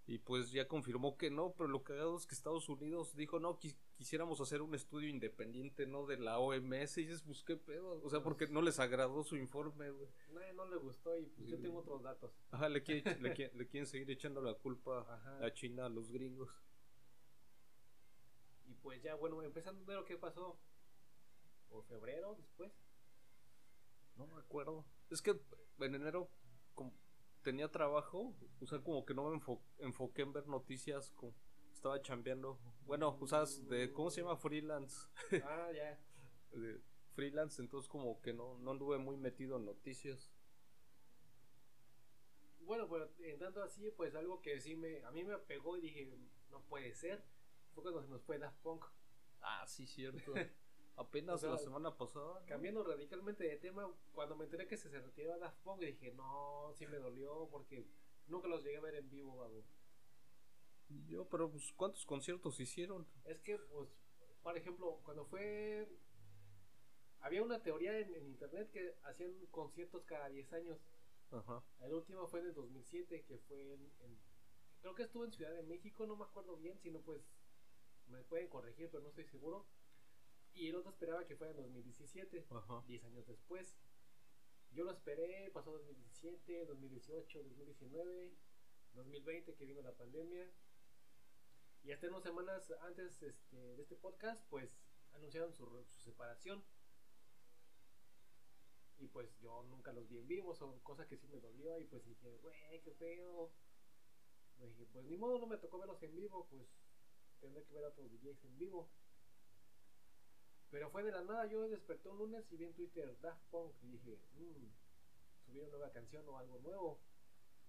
Y 0.07 0.17
pues 0.17 0.51
ya 0.51 0.67
confirmó 0.67 1.17
que 1.17 1.29
no, 1.29 1.53
pero 1.55 1.69
lo 1.69 1.83
cagado 1.83 2.17
es 2.17 2.25
que 2.25 2.33
Estados 2.33 2.67
Unidos 2.67 3.15
dijo, 3.15 3.39
no, 3.39 3.59
quisiéramos 3.93 4.41
hacer 4.41 4.63
un 4.63 4.73
estudio 4.73 5.07
independiente, 5.07 5.85
¿no? 5.85 6.07
De 6.07 6.17
la 6.17 6.39
OMS. 6.39 6.97
Y 6.97 7.03
dices, 7.03 7.21
pues 7.21 7.43
qué 7.43 7.55
pedo. 7.57 8.01
O 8.03 8.09
sea, 8.09 8.23
porque 8.23 8.47
no 8.47 8.63
les 8.63 8.79
agradó 8.79 9.23
su 9.23 9.35
informe, 9.35 9.91
güey. 9.91 10.09
No, 10.31 10.53
no 10.53 10.65
le 10.65 10.77
gustó 10.77 11.15
y 11.15 11.27
pues 11.27 11.47
yo 11.47 11.59
tengo 11.59 11.77
otros 11.77 12.01
datos. 12.01 12.31
Ajá, 12.49 12.69
le, 12.69 12.79
le, 13.53 13.67
quieren 13.67 13.85
seguir 13.85 14.09
echando 14.09 14.41
la 14.41 14.55
culpa 14.55 15.21
a 15.43 15.53
China, 15.53 15.85
a 15.85 15.89
los 15.89 16.09
gringos. 16.09 16.49
Y 18.65 18.73
pues 18.73 19.03
ya, 19.03 19.13
bueno, 19.13 19.43
empezando 19.43 19.85
de 19.85 19.93
lo 19.93 20.05
que 20.05 20.17
pasó. 20.17 20.59
¿O 21.69 21.83
febrero 21.83 22.35
después? 22.35 22.71
No 24.15 24.27
me 24.27 24.39
acuerdo. 24.39 24.85
Es 25.09 25.21
que 25.21 25.39
en 25.79 25.95
enero 25.95 26.29
como 26.73 26.93
tenía 27.43 27.69
trabajo, 27.71 28.35
o 28.59 28.67
sea, 28.67 28.79
como 28.79 29.05
que 29.05 29.13
no 29.13 29.29
me 29.29 29.39
enfoqué 29.79 30.21
en 30.21 30.33
ver 30.33 30.47
noticias, 30.47 31.11
como 31.15 31.33
estaba 31.73 32.01
chambeando. 32.01 32.59
Bueno, 32.85 33.17
usas 33.21 33.67
de, 33.67 33.91
¿cómo 33.93 34.09
se 34.09 34.21
llama? 34.21 34.37
Freelance. 34.37 35.07
Ah, 35.45 35.71
ya. 35.71 35.97
freelance, 37.15 37.61
entonces 37.61 37.89
como 37.89 38.21
que 38.21 38.33
no, 38.33 38.57
no 38.59 38.71
anduve 38.71 38.97
muy 38.97 39.17
metido 39.17 39.57
en 39.57 39.65
noticias. 39.65 40.31
Bueno, 42.61 42.87
pues 42.87 43.09
tanto 43.39 43.63
así, 43.63 43.89
pues 43.91 44.13
algo 44.15 44.41
que 44.41 44.59
sí 44.59 44.75
me, 44.75 45.03
a 45.03 45.11
mí 45.11 45.23
me 45.23 45.37
pegó 45.37 45.77
y 45.77 45.81
dije, 45.81 46.17
no 46.51 46.61
puede 46.63 46.93
ser, 46.93 47.23
fue 47.73 47.83
cuando 47.83 48.03
se 48.03 48.09
nos 48.09 48.21
fue 48.23 48.37
Daft 48.37 48.59
Punk. 48.61 48.85
Ah, 49.41 49.65
sí, 49.65 49.87
cierto. 49.87 50.33
Apenas 50.99 51.41
la 51.43 51.57
semana 51.57 51.95
pasada. 51.95 52.43
Cambiando 52.45 52.83
radicalmente 52.83 53.45
de 53.45 53.55
tema, 53.55 53.89
cuando 54.11 54.35
me 54.35 54.43
enteré 54.43 54.67
que 54.67 54.75
se, 54.75 54.89
se 54.89 54.99
retiraba 54.99 55.37
Daft 55.37 55.63
Punk, 55.63 55.79
dije, 55.79 56.11
no, 56.11 56.73
sí 56.75 56.85
me 56.87 56.97
dolió 56.97 57.47
porque 57.49 57.87
nunca 58.27 58.49
los 58.49 58.65
llegué 58.65 58.77
a 58.77 58.81
ver 58.81 58.95
en 58.95 59.09
vivo, 59.09 59.37
bago. 59.37 59.63
Yo, 61.07 61.29
pero 61.29 61.49
pues, 61.49 61.71
¿cuántos 61.77 62.05
conciertos 62.05 62.59
hicieron? 62.59 63.07
Es 63.23 63.39
que, 63.39 63.57
pues, 63.57 63.89
por 64.43 64.57
ejemplo, 64.57 64.99
cuando 65.05 65.25
fue. 65.25 65.87
Había 67.21 67.43
una 67.43 67.63
teoría 67.63 67.97
en, 67.97 68.27
internet 68.27 68.69
que 68.69 68.93
hacían 69.03 69.33
conciertos 69.51 70.03
cada 70.03 70.27
10 70.27 70.51
años. 70.51 70.79
Ajá. 71.31 71.63
El 71.79 71.93
último 71.93 72.27
fue 72.27 72.41
en 72.41 72.47
el 72.47 72.53
2007, 72.53 73.23
que 73.23 73.37
fue 73.37 73.73
en, 73.73 74.19
Creo 74.81 74.95
que 74.95 75.03
estuvo 75.03 75.23
en 75.23 75.31
Ciudad 75.31 75.53
de 75.53 75.63
México, 75.63 76.05
no 76.05 76.17
me 76.17 76.25
acuerdo 76.25 76.57
bien, 76.57 76.77
si 76.77 76.91
no, 76.91 76.99
pues. 76.99 77.21
Me 78.07 78.21
pueden 78.23 78.49
corregir, 78.49 78.89
pero 78.89 79.01
no 79.03 79.09
estoy 79.09 79.25
seguro. 79.25 79.65
Y 80.59 80.67
el 80.67 80.75
otro 80.75 80.91
esperaba 80.91 81.25
que 81.25 81.37
fuera 81.37 81.51
en 81.51 81.63
2017, 81.63 82.45
10 82.85 83.03
años 83.05 83.25
después. 83.25 83.77
Yo 84.71 84.83
lo 84.83 84.91
esperé, 84.91 85.49
pasó 85.51 85.71
2017, 85.71 86.65
2018, 86.65 87.43
2019, 87.43 88.35
2020 88.91 89.55
que 89.55 89.65
vino 89.65 89.81
la 89.81 89.95
pandemia. 89.95 90.51
Y 91.81 91.93
hasta 91.93 92.09
unas 92.09 92.23
semanas 92.23 92.73
antes 92.81 93.23
este, 93.23 93.55
de 93.55 93.81
este 93.81 93.95
podcast, 93.95 94.45
pues 94.49 94.69
anunciaron 95.13 95.53
su, 95.53 95.65
separación. 96.03 96.61
Y 98.97 99.07
pues 99.07 99.39
yo 99.39 99.63
nunca 99.63 99.93
los 99.93 100.09
vi 100.09 100.17
en 100.17 100.27
vivo, 100.27 100.53
son 100.53 100.77
cosas 100.81 101.07
que 101.07 101.15
sí 101.15 101.29
me 101.29 101.39
dolió. 101.39 101.79
Y 101.79 101.85
pues 101.85 102.03
dije, 102.03 102.35
güey, 102.39 102.81
qué 102.81 102.91
feo. 102.95 103.53
dije, 104.57 104.85
pues 104.91 105.05
ni 105.05 105.15
modo, 105.15 105.39
no 105.39 105.47
me 105.47 105.57
tocó 105.57 105.79
verlos 105.79 106.03
en 106.03 106.13
vivo, 106.17 106.49
pues 106.49 106.67
tendré 107.39 107.63
que 107.63 107.73
ver 107.73 107.85
a 107.85 107.87
otros 107.87 108.11
DJs 108.11 108.43
en 108.43 108.57
vivo. 108.57 108.91
Pero 110.71 110.89
fue 110.91 111.03
de 111.03 111.11
la 111.11 111.23
nada, 111.23 111.47
yo 111.47 111.67
desperté 111.67 112.09
un 112.09 112.17
lunes 112.17 112.45
y 112.51 112.57
vi 112.57 112.65
en 112.65 112.73
Twitter 112.73 113.19
Daft 113.21 113.43
Punk 113.49 113.73
y 113.81 113.87
dije, 113.87 114.19
mmm, 114.35 114.67
subieron 115.45 115.71
nueva 115.71 115.91
canción 115.91 116.27
o 116.29 116.37
algo 116.37 116.59
nuevo. 116.59 116.99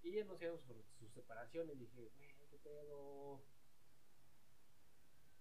Y 0.02 0.18
anunciaron 0.18 0.58
su, 0.60 0.74
su 0.98 1.08
separación 1.08 1.70
y 1.70 1.74
dije, 1.76 2.10
qué 2.50 2.58
pedo. 2.58 3.42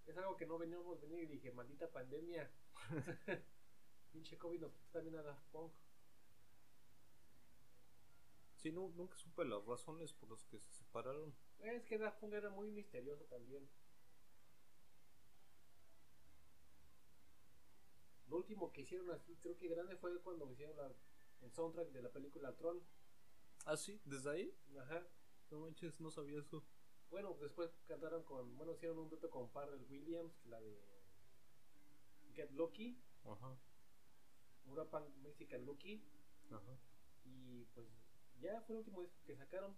Es 0.05 0.17
algo 0.17 0.37
que 0.37 0.45
no 0.45 0.57
veníamos 0.57 0.99
venir 1.01 1.23
y 1.23 1.27
dije, 1.27 1.51
maldita 1.51 1.91
pandemia. 1.91 2.49
Pinche 4.11 4.37
COVID 4.37 4.59
nos 4.59 4.73
también 4.91 5.15
a 5.17 5.21
Daft 5.21 5.45
Punk. 5.51 5.73
Sí, 8.55 8.71
no, 8.71 8.89
nunca 8.89 9.15
supe 9.17 9.45
las 9.45 9.63
razones 9.65 10.11
por 10.13 10.31
las 10.31 10.43
que 10.45 10.59
se 10.59 10.73
separaron. 10.73 11.33
Es 11.59 11.83
que 11.85 11.97
Daft 11.97 12.19
Punk 12.19 12.33
era 12.33 12.49
muy 12.49 12.71
misterioso 12.71 13.23
también. 13.25 13.69
Lo 18.29 18.37
último 18.37 18.71
que 18.71 18.81
hicieron 18.81 19.09
así, 19.11 19.35
creo 19.37 19.57
que 19.57 19.67
grande 19.67 19.95
fue 19.97 20.19
cuando 20.21 20.51
hicieron 20.51 20.95
el 21.41 21.51
soundtrack 21.51 21.89
de 21.89 22.01
la 22.01 22.11
película 22.11 22.55
Tron. 22.55 22.81
Ah, 23.65 23.75
sí, 23.75 23.99
desde 24.05 24.29
ahí. 24.29 24.57
Ajá. 24.77 25.05
No 25.49 25.59
manches, 25.59 25.99
no 25.99 26.11
sabía 26.11 26.39
eso. 26.39 26.63
Bueno, 27.09 27.35
después 27.41 27.71
cantaron 27.87 28.23
con, 28.23 28.55
bueno, 28.55 28.73
hicieron 28.73 28.99
un 28.99 29.09
dueto 29.09 29.31
con 29.31 29.49
Pharrell 29.49 29.83
Williams, 29.89 30.45
la 30.45 30.61
de 30.61 30.79
Get 32.33 32.51
Lucky. 32.51 33.01
Ajá. 33.25 33.57
Urapan 34.65 35.21
Mexican 35.23 35.65
Lucky. 35.65 36.03
Ajá. 36.51 36.79
Y 37.25 37.65
pues 37.73 37.87
ya 38.39 38.61
fue 38.61 38.75
el 38.75 38.79
último 38.79 39.01
disco 39.01 39.23
que 39.25 39.35
sacaron. 39.35 39.75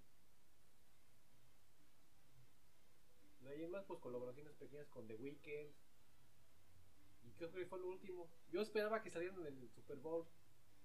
De 3.39 3.49
ahí 3.49 3.67
más, 3.67 3.85
pues 3.85 3.99
colaboraciones 3.99 4.53
pequeñas 4.55 4.87
con 4.89 5.07
The 5.07 5.15
Weeknd. 5.15 5.73
Y 7.31 7.37
creo 7.37 7.51
que 7.51 7.65
fue 7.65 7.79
el 7.79 7.85
último. 7.85 8.29
Yo 8.49 8.61
esperaba 8.61 9.01
que 9.01 9.09
salieran 9.09 9.39
en 9.45 9.57
el 9.57 9.69
Super 9.71 9.97
Bowl. 9.97 10.27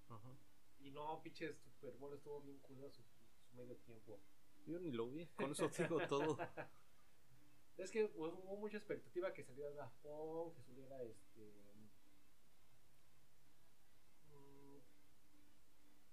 Ajá. 0.07 0.37
Y 0.79 0.91
no, 0.91 1.21
pinche 1.21 1.53
Super 1.53 1.93
Bowl 1.97 2.13
estuvo 2.13 2.41
bien 2.41 2.59
curioso 2.59 3.03
su, 3.03 3.25
su 3.49 3.55
medio 3.55 3.75
tiempo. 3.77 4.19
Yo 4.65 4.79
ni 4.79 4.91
lo 4.91 5.09
vi, 5.09 5.25
con 5.27 5.51
eso 5.51 5.69
digo 5.69 5.99
todo. 6.07 6.37
Es 7.77 7.91
que 7.91 8.07
pues, 8.07 8.33
hubo 8.33 8.57
mucha 8.57 8.77
expectativa 8.77 9.33
que 9.33 9.43
saliera 9.43 9.69
la 9.71 9.89
Pong, 10.01 10.53
que 10.55 10.63
saliera 10.63 11.01
este. 11.03 11.41
Mm, 14.25 14.79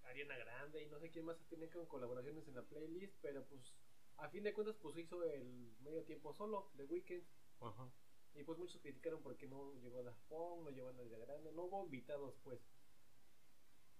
Ariana 0.04 0.36
Grande 0.36 0.82
y 0.82 0.86
no 0.86 0.98
sé 1.00 1.10
quién 1.10 1.24
más 1.24 1.38
tiene 1.48 1.68
con 1.70 1.86
colaboraciones 1.86 2.46
en 2.48 2.54
la 2.54 2.62
playlist, 2.62 3.16
pero 3.22 3.44
pues 3.46 3.74
a 4.18 4.28
fin 4.28 4.44
de 4.44 4.52
cuentas 4.52 4.76
pues 4.76 4.96
hizo 4.98 5.22
el 5.24 5.74
medio 5.80 6.04
tiempo 6.04 6.32
solo, 6.34 6.70
The 6.76 6.84
Weeknd. 6.84 7.24
Ajá. 7.60 7.90
Y 8.34 8.42
pues 8.42 8.58
muchos 8.58 8.80
criticaron 8.80 9.22
porque 9.22 9.46
no 9.46 9.74
llegó 9.80 10.00
a 10.00 10.16
Pong, 10.28 10.64
no 10.64 10.70
llegó 10.70 10.88
a 10.88 10.90
Ariana 10.90 11.24
Grande, 11.24 11.52
no 11.52 11.64
hubo 11.64 11.84
invitados 11.84 12.34
pues. 12.42 12.60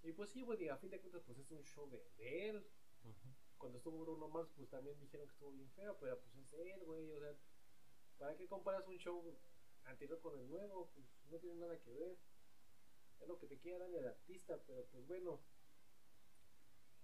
Y 0.03 0.13
pues 0.13 0.31
sí, 0.31 0.45
pues 0.45 0.59
a 0.71 0.77
fin 0.77 0.91
de 0.91 1.01
cuentas 1.01 1.23
pues 1.25 1.39
es 1.39 1.51
un 1.51 1.63
show 1.63 1.89
de, 1.89 2.03
de 2.17 2.49
él. 2.49 2.67
Cuando 3.59 3.79
estuvo 3.79 4.01
Bruno 4.01 4.29
Mars, 4.29 4.51
pues 4.57 4.69
también 4.69 4.99
dijeron 4.99 5.27
que 5.27 5.33
estuvo 5.33 5.53
bien 5.53 5.71
feo, 5.71 5.97
pero 5.99 6.21
pues 6.21 6.37
es 6.37 6.53
él, 6.53 6.85
güey, 6.85 7.11
o 7.13 7.21
sea, 7.21 7.35
¿para 8.19 8.37
qué 8.37 8.47
comparas 8.47 8.87
un 8.87 8.99
show 8.99 9.39
anterior 9.85 10.21
con 10.21 10.39
el 10.39 10.49
nuevo? 10.49 10.91
Pues 10.93 11.07
no 11.31 11.39
tiene 11.39 11.57
nada 11.57 11.79
que 11.81 11.91
ver. 11.93 12.19
Es 13.21 13.29
lo 13.29 13.39
que 13.39 13.47
te 13.47 13.59
quiera 13.59 13.79
dar 13.79 13.91
el 13.95 14.07
artista, 14.07 14.59
pero 14.67 14.85
pues 14.87 15.07
bueno, 15.07 15.41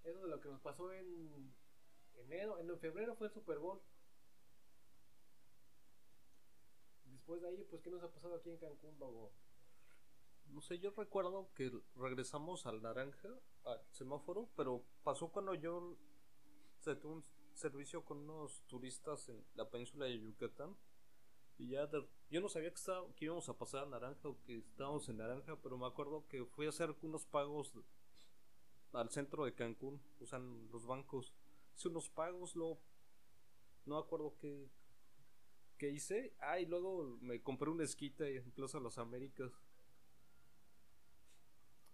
eso 0.03 0.21
de 0.21 0.29
lo 0.29 0.41
que 0.41 0.49
nos 0.49 0.61
pasó 0.61 0.93
en 0.93 1.55
enero, 2.15 2.59
en 2.59 2.79
febrero 2.79 3.15
fue 3.15 3.29
el 3.29 3.33
Super 3.33 3.59
Bowl. 3.59 3.81
Después 7.31 7.43
de 7.43 7.49
ahí, 7.57 7.65
pues, 7.71 7.81
¿qué 7.83 7.91
nos 7.91 8.03
ha 8.03 8.11
pasado 8.13 8.35
aquí 8.35 8.51
en 8.51 8.57
Cancún, 8.57 8.99
Bobo? 8.99 9.31
No 10.49 10.61
sé, 10.61 10.81
yo 10.81 10.91
recuerdo 10.91 11.49
que 11.55 11.71
regresamos 11.95 12.67
al 12.67 12.83
naranja, 12.83 13.29
al 13.63 13.81
semáforo, 13.93 14.49
pero 14.57 14.85
pasó 15.05 15.29
cuando 15.29 15.55
yo 15.55 15.97
se 16.81 16.97
tuvo 16.97 17.13
un 17.13 17.25
servicio 17.55 18.05
con 18.05 18.29
unos 18.29 18.65
turistas 18.67 19.29
en 19.29 19.45
la 19.55 19.71
península 19.71 20.07
de 20.07 20.19
Yucatán. 20.19 20.77
Y 21.57 21.69
ya 21.69 21.89
yo 22.31 22.41
no 22.41 22.49
sabía 22.49 22.71
que, 22.71 22.81
estaba, 22.81 23.07
que 23.15 23.27
íbamos 23.27 23.49
a 23.49 23.57
pasar 23.57 23.85
a 23.85 23.87
naranja 23.87 24.29
o 24.29 24.43
que 24.43 24.59
estábamos 24.59 25.09
en 25.09 25.19
naranja, 25.19 25.55
pero 25.63 25.79
me 25.79 25.87
acuerdo 25.87 26.27
que 26.27 26.45
fui 26.45 26.67
a 26.67 26.71
hacer 26.71 26.97
unos 27.01 27.27
pagos 27.27 27.73
al 28.93 29.09
centro 29.11 29.45
de 29.45 29.55
Cancún, 29.55 30.03
usan 30.19 30.69
los 30.73 30.85
bancos. 30.85 31.33
Hice 31.77 31.87
unos 31.87 32.11
pagos, 32.11 32.57
luego 32.57 32.81
no 33.87 33.95
me 33.95 34.01
acuerdo 34.01 34.35
qué, 34.37 34.69
qué 35.81 35.89
hice. 35.89 36.35
Ah, 36.41 36.61
y 36.61 36.67
luego 36.67 37.17
me 37.23 37.43
compré 37.43 37.71
un 37.71 37.81
esquite 37.81 38.37
en 38.37 38.51
Plaza 38.53 38.79
Las 38.79 38.99
Américas. 38.99 39.51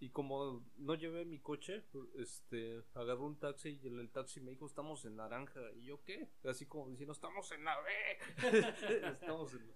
Y 0.01 0.11
como 0.11 0.67
no 0.77 0.95
llevé 0.97 1.25
mi 1.25 1.39
coche, 1.39 1.85
este, 2.17 2.83
agarré 2.95 3.21
un 3.21 3.39
taxi 3.39 3.79
y 3.81 3.87
el, 3.87 4.11
taxi 4.11 4.41
me 4.41 4.51
dijo, 4.51 4.67
estamos 4.67 5.05
en 5.05 5.15
naranja. 5.15 5.61
Y 5.77 5.85
yo, 5.85 6.03
¿qué? 6.03 6.29
Así 6.45 6.67
como 6.67 6.89
diciendo, 6.91 7.13
estamos 7.13 7.51
en 7.53 7.65
la 7.65 7.77
B. 7.81 7.91
estamos 9.13 9.55
en 9.55 9.73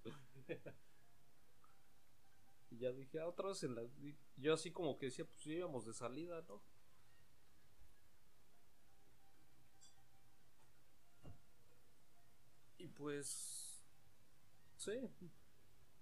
Y 2.70 2.78
ya 2.78 2.90
dije, 2.90 3.20
ah, 3.20 3.28
otra 3.28 3.48
vez 3.48 3.62
en 3.62 3.76
la. 3.76 3.82
Yo 4.36 4.54
así 4.54 4.72
como 4.72 4.98
que 4.98 5.06
decía, 5.06 5.24
pues 5.24 5.46
íbamos 5.46 5.86
de 5.86 5.94
salida, 5.94 6.44
¿no? 6.48 6.60
Y 12.76 12.88
pues. 12.88 13.59
Sí. 14.80 14.92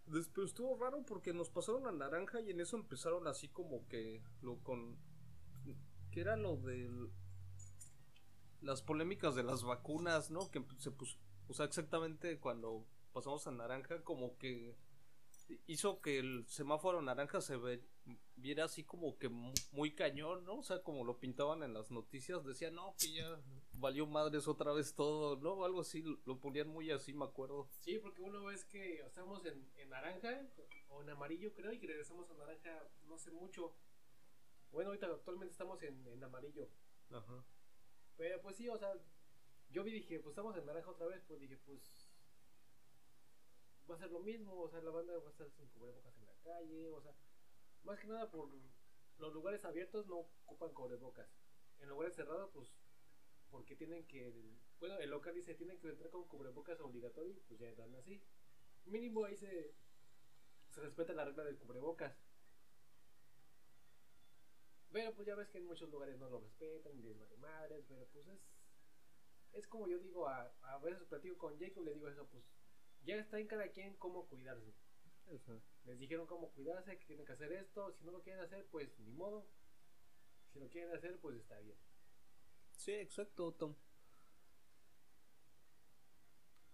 Después 0.07 0.49
estuvo 0.49 0.77
raro 0.79 1.03
porque 1.05 1.35
nos 1.35 1.51
pasaron 1.51 1.87
a 1.87 1.93
naranja 1.93 2.41
y 2.41 2.51
en 2.51 2.61
eso 2.61 2.77
empezaron 2.77 3.27
así 3.27 3.49
como 3.49 3.87
que 3.88 4.23
lo 4.41 4.59
con. 4.62 4.97
que 6.12 6.21
era 6.21 6.37
lo 6.37 6.57
del. 6.59 7.11
Las 8.61 8.83
polémicas 8.83 9.35
de 9.35 9.43
las 9.43 9.62
vacunas, 9.64 10.31
¿no? 10.31 10.49
Que 10.51 10.64
se 10.79 10.91
puso. 10.93 11.19
O 11.49 11.55
sea, 11.55 11.67
exactamente 11.67 12.38
cuando 12.38 12.87
pasamos 13.12 13.47
a 13.47 13.51
naranja, 13.51 14.03
como 14.05 14.37
que 14.38 14.77
hizo 15.67 16.01
que 16.01 16.19
el 16.19 16.47
semáforo 16.47 17.01
naranja 17.03 17.41
se 17.41 17.57
ve, 17.57 17.83
viera 18.37 18.64
así 18.64 18.85
como 18.85 19.19
que 19.19 19.29
mu- 19.29 19.53
muy 19.73 19.95
cañón, 19.95 20.45
¿no? 20.45 20.59
O 20.59 20.62
sea, 20.62 20.83
como 20.83 21.05
lo 21.05 21.19
pintaban 21.19 21.62
en 21.62 21.73
las 21.75 21.91
noticias, 21.91 22.45
decían, 22.45 22.75
no, 22.77 22.95
que 22.99 23.12
ya 23.12 23.41
valió 23.79 24.07
madres 24.07 24.49
otra 24.49 24.73
vez 24.73 24.95
todo, 24.95 25.37
¿no? 25.37 25.53
O 25.55 25.64
algo 25.64 25.81
así, 25.81 26.03
lo 26.25 26.38
ponían 26.41 26.69
muy 26.69 26.91
así, 26.91 27.14
me 27.14 27.25
acuerdo. 27.25 27.69
Sí, 27.81 27.99
porque 27.99 28.23
uno 28.23 28.45
vez 28.45 28.64
que 28.64 29.01
estamos 29.01 29.45
en, 29.47 29.71
en 29.77 29.91
naranja 29.91 30.47
o 30.88 31.03
en 31.03 31.11
amarillo, 31.11 31.53
creo, 31.55 31.73
y 31.73 31.79
que 31.79 31.87
regresamos 31.87 32.31
a 32.31 32.35
naranja 32.35 32.88
no 33.07 33.14
hace 33.14 33.31
mucho. 33.31 33.75
Bueno, 34.71 34.91
ahorita 34.91 35.07
actualmente 35.07 35.53
estamos 35.53 35.83
en, 35.83 36.07
en 36.07 36.23
amarillo. 36.23 36.69
Ajá. 37.11 37.45
Pero 38.17 38.41
pues 38.43 38.57
sí, 38.57 38.69
o 38.69 38.77
sea, 38.77 38.93
yo 39.71 39.85
vi 39.85 39.93
dije, 39.93 40.19
pues 40.21 40.33
estamos 40.33 40.57
en 40.57 40.67
naranja 40.67 40.91
otra 40.91 41.07
vez, 41.07 41.23
pues 41.27 41.41
dije, 41.41 41.57
pues 41.59 42.11
va 43.91 43.95
a 43.95 43.99
ser 43.99 44.11
lo 44.11 44.21
mismo, 44.21 44.61
o 44.61 44.69
sea, 44.69 44.81
la 44.81 44.91
banda 44.91 45.17
va 45.19 45.29
a 45.29 45.31
estar 45.31 45.51
sin 45.51 45.67
cubrebocas 45.69 46.17
en 46.19 46.27
la 46.27 46.35
calle, 46.43 46.91
o 46.91 47.01
sea, 47.01 47.14
más 47.85 47.99
que 47.99 48.07
nada 48.07 48.31
por 48.31 48.51
los 49.19 49.33
lugares 49.33 49.64
abiertos 49.64 50.07
no 50.07 50.19
ocupan 50.45 50.73
cubrebocas. 50.73 51.29
En 51.81 51.88
lugares 51.88 52.14
cerrados, 52.14 52.51
pues, 52.53 52.75
porque 53.51 53.75
tienen 53.77 54.05
que, 54.05 54.33
bueno, 54.81 54.99
el 54.99 55.11
local 55.11 55.35
dice, 55.35 55.55
tienen 55.55 55.79
que 55.79 55.89
entrar 55.89 56.11
con 56.11 56.25
cubrebocas 56.27 56.81
obligatorio, 56.81 57.41
pues 57.49 57.59
ya 57.61 57.69
entran 57.69 57.95
así. 57.95 58.21
Mínimo 58.85 59.25
ahí 59.25 59.37
se, 59.37 59.75
se 60.71 60.81
respeta 60.81 61.13
la 61.13 61.25
regla 61.25 61.45
del 61.45 61.57
cubrebocas. 61.57 62.15
Pero 64.93 65.15
pues 65.15 65.27
ya 65.27 65.35
ves 65.35 65.49
que 65.49 65.59
en 65.59 65.67
muchos 65.67 65.91
lugares 65.91 66.17
no 66.19 66.29
lo 66.29 66.41
respetan, 66.41 67.03
les 67.03 67.19
vale 67.19 67.37
madres, 67.37 67.85
pero 67.89 68.07
pues 68.07 68.27
es. 68.27 68.41
Es 69.53 69.67
como 69.67 69.89
yo 69.89 69.99
digo, 69.99 70.29
a, 70.29 70.53
a 70.63 70.79
veces 70.79 71.05
platico 71.07 71.37
con 71.39 71.59
Jacob, 71.59 71.85
le 71.85 71.93
digo 71.93 72.09
eso, 72.09 72.27
pues 72.27 72.45
ya 73.03 73.17
está 73.17 73.39
en 73.39 73.47
cada 73.47 73.69
quien 73.69 73.95
cómo 73.97 74.27
cuidarse. 74.27 74.75
Les 75.85 75.99
dijeron 75.99 76.27
cómo 76.27 76.51
cuidarse, 76.51 76.97
que 76.99 77.05
tienen 77.05 77.27
que 77.27 77.33
hacer 77.33 77.53
esto, 77.53 77.93
si 77.93 78.05
no 78.05 78.13
lo 78.13 78.23
quieren 78.23 78.43
hacer, 78.43 78.67
pues 78.67 78.99
ni 78.99 79.13
modo. 79.13 79.47
Si 80.53 80.59
lo 80.59 80.69
quieren 80.69 80.95
hacer, 80.95 81.19
pues 81.19 81.37
está 81.37 81.59
bien. 81.61 81.77
Sí, 82.88 82.94
exacto, 82.94 83.53
Tom. 83.53 83.74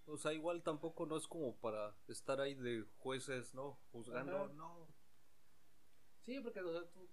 O 0.07 0.17
sea, 0.17 0.33
igual 0.33 0.63
tampoco 0.63 1.07
no 1.07 1.17
es 1.17 1.27
como 1.27 1.57
para 1.57 1.97
estar 2.07 2.41
ahí 2.41 2.55
de 2.55 2.85
jueces, 2.99 3.53
¿no? 3.53 3.81
Juzgando, 3.91 4.45
Ajá. 4.45 4.53
no. 4.53 4.95
Sí, 6.21 6.39
porque 6.39 6.61
o 6.61 6.71
sea, 6.71 6.89
tú 6.93 7.11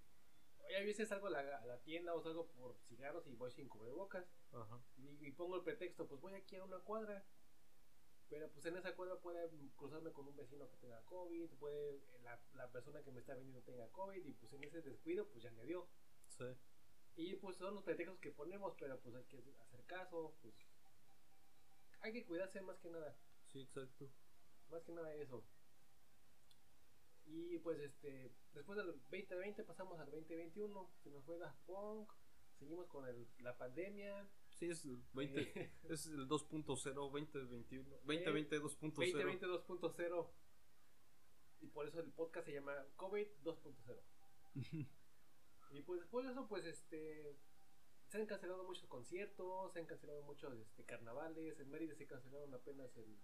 ya 0.69 0.81
veces 0.81 1.09
salgo 1.09 1.25
a 1.25 1.29
la, 1.31 1.39
a 1.39 1.65
la 1.65 1.81
tienda 1.81 2.13
o 2.13 2.21
salgo 2.21 2.51
por 2.51 2.77
cigarros 2.89 3.25
y 3.25 3.33
voy 3.33 3.49
sin 3.49 3.67
cubrebocas. 3.67 4.27
Ajá. 4.51 4.79
Y, 4.97 5.29
y 5.29 5.31
pongo 5.31 5.55
el 5.55 5.63
pretexto, 5.63 6.07
pues 6.07 6.21
voy 6.21 6.35
aquí 6.35 6.57
a 6.57 6.63
una 6.63 6.77
cuadra. 6.81 7.25
Pero 8.29 8.51
pues 8.51 8.63
en 8.67 8.77
esa 8.77 8.95
cuadra 8.95 9.19
puede 9.19 9.49
cruzarme 9.77 10.11
con 10.11 10.27
un 10.27 10.35
vecino 10.35 10.69
que 10.69 10.77
tenga 10.77 11.03
COVID, 11.05 11.49
puede 11.57 12.03
la, 12.21 12.39
la 12.53 12.71
persona 12.71 13.01
que 13.01 13.11
me 13.11 13.21
está 13.21 13.33
vendiendo 13.33 13.63
tenga 13.63 13.89
COVID 13.89 14.23
y 14.23 14.33
pues 14.33 14.53
en 14.53 14.63
ese 14.63 14.83
descuido 14.83 15.27
pues 15.27 15.41
ya 15.41 15.49
me 15.53 15.65
dio. 15.65 15.87
Sí. 16.27 16.45
Y 17.21 17.35
pues 17.35 17.55
son 17.57 17.75
los 17.75 17.83
pretextos 17.83 18.17
que 18.19 18.31
ponemos, 18.31 18.73
pero 18.79 18.99
pues 18.99 19.13
hay 19.15 19.23
que 19.25 19.37
hacer 19.61 19.85
caso, 19.85 20.35
pues 20.41 20.55
hay 22.01 22.13
que 22.13 22.25
cuidarse 22.25 22.61
más 22.61 22.79
que 22.79 22.89
nada, 22.89 23.15
Sí, 23.45 23.59
exacto. 23.61 24.09
más 24.69 24.81
que 24.83 24.91
nada 24.91 25.13
eso. 25.13 25.43
Y 27.25 27.59
pues 27.59 27.79
este, 27.79 28.31
después 28.53 28.75
del 28.77 28.87
2020 28.87 29.63
pasamos 29.63 29.99
al 29.99 30.09
2021, 30.09 30.91
se 31.03 31.11
nos 31.11 31.23
fue 31.23 31.37
Daft 31.37 31.59
Punk, 31.67 32.11
seguimos 32.57 32.87
con 32.87 33.07
el, 33.07 33.27
la 33.39 33.55
pandemia, 33.55 34.27
Sí, 34.49 34.69
es 34.69 34.83
el 34.85 34.97
20, 35.13 35.41
Eh. 35.41 35.71
es 35.89 36.07
el 36.07 36.27
2.0, 36.27 36.93
2021, 36.93 37.89
2020 38.03 38.59
2.0. 38.61 38.93
2020 38.95 39.45
2.0 39.45 40.31
y 41.61 41.67
por 41.67 41.87
eso 41.87 41.99
el 41.99 42.11
podcast 42.11 42.47
se 42.47 42.53
llama 42.53 42.83
COVID 42.95 43.27
2.0. 43.43 44.01
y 45.71 45.81
pues 45.81 45.99
después 46.01 46.25
de 46.25 46.31
eso 46.31 46.47
pues 46.47 46.65
este 46.65 47.37
se 48.07 48.17
han 48.17 48.25
cancelado 48.25 48.63
muchos 48.65 48.87
conciertos, 48.87 49.71
se 49.73 49.79
han 49.79 49.85
cancelado 49.85 50.21
muchos 50.23 50.53
este, 50.59 50.83
carnavales, 50.83 51.59
en 51.59 51.69
Mérida 51.69 51.95
se 51.95 52.05
cancelaron 52.05 52.53
apenas 52.53 52.95
el, 52.97 53.17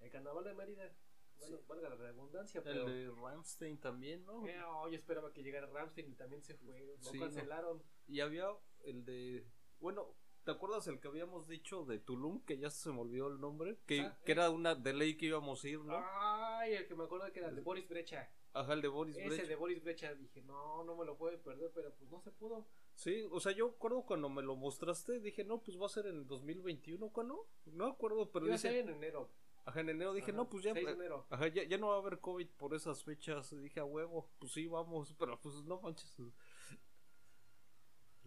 el 0.00 0.10
carnaval 0.10 0.44
de 0.44 0.54
Mérida. 0.54 0.92
Bueno, 1.38 1.56
Sí. 1.58 1.64
valga 1.68 1.88
la 1.88 1.94
redundancia, 1.96 2.58
El 2.58 2.64
pero 2.64 2.84
de 2.86 3.08
Ramstein 3.10 3.78
también, 3.80 4.26
¿no? 4.26 4.46
Eh, 4.46 4.60
oh, 4.66 4.88
yo 4.90 4.96
esperaba 4.98 5.32
que 5.32 5.42
llegara 5.42 5.66
Ramstein 5.68 6.10
y 6.10 6.14
también 6.14 6.42
se 6.42 6.54
fue, 6.56 6.78
lo 7.02 7.10
Sí, 7.10 7.18
no. 7.18 7.24
cancelaron. 7.26 7.82
Y 8.08 8.20
había 8.20 8.48
el 8.84 9.04
de. 9.06 9.46
Bueno, 9.78 10.14
¿te 10.44 10.50
acuerdas 10.50 10.86
el 10.88 11.00
que 11.00 11.08
habíamos 11.08 11.48
dicho 11.48 11.84
de 11.86 11.98
Tulum? 11.98 12.44
Que 12.44 12.58
ya 12.58 12.68
se 12.68 12.90
me 12.90 13.00
olvidó 13.00 13.28
el 13.28 13.40
nombre. 13.40 13.78
Que, 13.86 14.00
Ah, 14.00 14.18
que 14.24 14.32
eh. 14.32 14.34
era 14.34 14.50
una 14.50 14.74
de 14.74 14.92
ley 14.92 15.16
que 15.16 15.26
íbamos 15.26 15.64
a 15.64 15.68
ir, 15.68 15.78
¿no? 15.80 15.94
Ay, 15.96 16.74
el 16.74 16.86
que 16.86 16.94
me 16.94 17.04
acuerdo 17.04 17.32
que 17.32 17.38
era 17.38 17.48
el 17.48 17.54
de 17.54 17.62
Boris 17.62 17.88
Brecha. 17.88 18.30
Ajá, 18.52 18.72
el 18.72 18.82
de 18.82 18.88
Boris 18.88 19.16
Ese 19.16 19.46
de 19.46 19.54
Boris 19.54 19.82
Brecha 19.82 20.12
dije, 20.14 20.42
no, 20.42 20.82
no 20.84 20.96
me 20.96 21.04
lo 21.04 21.16
puedo 21.16 21.38
perder, 21.40 21.70
pero 21.72 21.92
pues 21.94 22.10
no 22.10 22.20
se 22.20 22.32
pudo. 22.32 22.66
Sí, 22.94 23.24
o 23.30 23.38
sea, 23.38 23.52
yo 23.52 23.68
acuerdo 23.68 24.02
cuando 24.02 24.28
me 24.28 24.42
lo 24.42 24.56
mostraste, 24.56 25.20
dije, 25.20 25.44
no, 25.44 25.62
pues 25.62 25.80
va 25.80 25.86
a 25.86 25.88
ser 25.88 26.06
en 26.06 26.26
2021, 26.26 27.08
¿cuándo? 27.10 27.46
No 27.66 27.86
acuerdo, 27.86 28.30
pero 28.30 28.46
Iba 28.46 28.54
a 28.54 28.58
dice, 28.58 28.68
ser 28.70 28.88
en 28.88 28.88
enero. 28.90 29.30
ajá, 29.64 29.80
en 29.80 29.90
enero 29.90 30.12
dije, 30.12 30.32
Ajá, 30.32 30.36
no, 30.36 30.48
pues 30.48 30.64
ya, 30.64 30.72
6 30.74 30.84
de 30.84 30.92
enero. 30.92 31.26
ajá, 31.30 31.46
ya, 31.48 31.62
ya 31.62 31.78
no 31.78 31.88
va 31.88 31.94
a 31.94 31.98
haber 31.98 32.18
COVID 32.18 32.48
por 32.58 32.74
esas 32.74 33.04
fechas. 33.04 33.54
Dije, 33.60 33.78
a 33.78 33.84
huevo, 33.84 34.28
pues 34.40 34.52
sí, 34.52 34.66
vamos, 34.66 35.14
pero 35.18 35.40
pues 35.40 35.54
no 35.64 35.80
manches. 35.80 36.12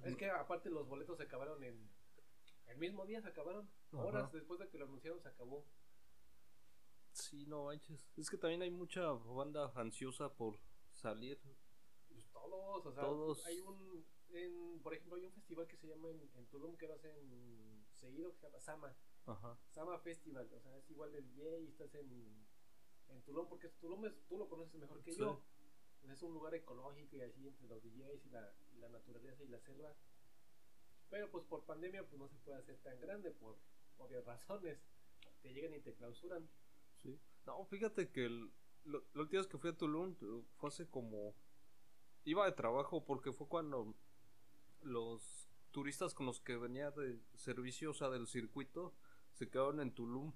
Es 0.04 0.16
que 0.18 0.30
aparte 0.30 0.70
los 0.70 0.88
boletos 0.88 1.18
se 1.18 1.24
acabaron 1.24 1.64
en. 1.64 1.90
El 2.68 2.78
mismo 2.78 3.06
día 3.06 3.22
se 3.22 3.28
acabaron. 3.28 3.70
Ajá. 3.92 4.04
Horas 4.04 4.32
después 4.32 4.60
de 4.60 4.68
que 4.70 4.78
lo 4.78 4.86
anunciaron 4.86 5.22
se 5.22 5.28
acabó. 5.30 5.66
Sí, 7.14 7.46
no 7.46 7.66
manches. 7.66 8.00
Es 8.18 8.30
que 8.30 8.38
también 8.38 8.62
hay 8.62 8.72
mucha 8.72 9.12
banda 9.12 9.72
ansiosa 9.76 10.34
por 10.34 10.60
salir. 10.94 11.40
Pues 12.10 12.26
todos, 12.32 12.86
o 12.86 12.92
sea, 12.94 13.04
Todos. 13.04 13.46
hay 13.46 13.60
un. 13.62 14.06
En, 14.32 14.80
por 14.82 14.94
ejemplo, 14.96 15.16
hay 15.18 15.26
un 15.26 15.32
festival 15.34 15.68
que 15.68 15.78
se 15.78 15.88
llama 15.88 16.10
en, 16.10 16.30
en 16.36 16.48
Tulum 16.48 16.76
que 16.76 16.88
lo 16.88 16.96
hacen 16.96 17.86
seguido 17.94 18.32
que 18.32 18.38
se 18.40 18.48
llama 18.48 18.60
Sama. 18.60 18.96
Ajá. 19.28 19.58
Sama 19.70 20.00
Festival. 20.00 20.50
O 20.52 20.60
sea, 20.60 20.76
es 20.78 20.90
igual 20.90 21.12
del 21.12 21.28
DJ 21.28 21.62
y 21.62 21.68
estás 21.68 21.94
en, 21.96 22.46
en 23.10 23.22
Tulum 23.24 23.48
porque 23.48 23.70
Tulum 23.70 24.06
es, 24.06 24.14
tú 24.28 24.38
lo 24.38 24.50
conoces 24.50 24.74
mejor 24.76 25.04
que 25.04 25.12
Sí. 25.14 25.20
yo. 25.20 25.40
Es 26.10 26.22
un 26.22 26.34
lugar 26.34 26.54
ecológico 26.56 27.16
y 27.16 27.22
así 27.22 27.48
entre 27.48 27.66
los 27.68 27.82
DJs 27.82 28.26
y 28.26 28.30
la, 28.30 28.54
y 28.74 28.78
la 28.80 28.90
naturaleza 28.90 29.44
y 29.44 29.48
la 29.48 29.60
selva. 29.60 29.96
Pero 31.10 31.30
pues 31.32 31.46
por 31.46 31.64
pandemia 31.66 32.06
pues 32.08 32.20
no 32.20 32.28
se 32.28 32.38
puede 32.40 32.58
hacer 32.58 32.78
tan 32.80 33.00
grande 33.00 33.32
por 33.32 33.58
obvias 34.00 34.26
razones. 34.26 34.80
Te 35.42 35.54
llegan 35.54 35.74
y 35.76 35.80
te 35.80 35.94
clausuran. 35.94 36.50
Sí. 37.04 37.20
No, 37.46 37.66
fíjate 37.66 38.10
que 38.12 38.26
el, 38.26 38.52
lo, 38.86 39.04
la 39.14 39.22
última 39.22 39.42
vez 39.42 39.48
que 39.48 39.58
fui 39.58 39.70
a 39.70 39.78
Tulum 39.78 40.16
eh, 40.22 40.44
fue 40.56 40.70
hace 40.70 40.90
como... 40.90 41.36
Iba 42.26 42.46
de 42.46 42.54
trabajo 42.54 43.06
porque 43.06 43.34
fue 43.34 43.48
cuando 43.50 43.96
los 44.82 45.50
turistas 45.72 46.14
con 46.14 46.26
los 46.26 46.40
que 46.40 46.56
venía 46.56 46.92
de 46.92 47.20
servicio, 47.36 47.92
o 47.92 47.94
sea, 47.94 48.10
del 48.10 48.28
circuito, 48.28 48.96
se 49.34 49.50
quedaron 49.50 49.82
en 49.82 49.94
Tulum. 49.94 50.34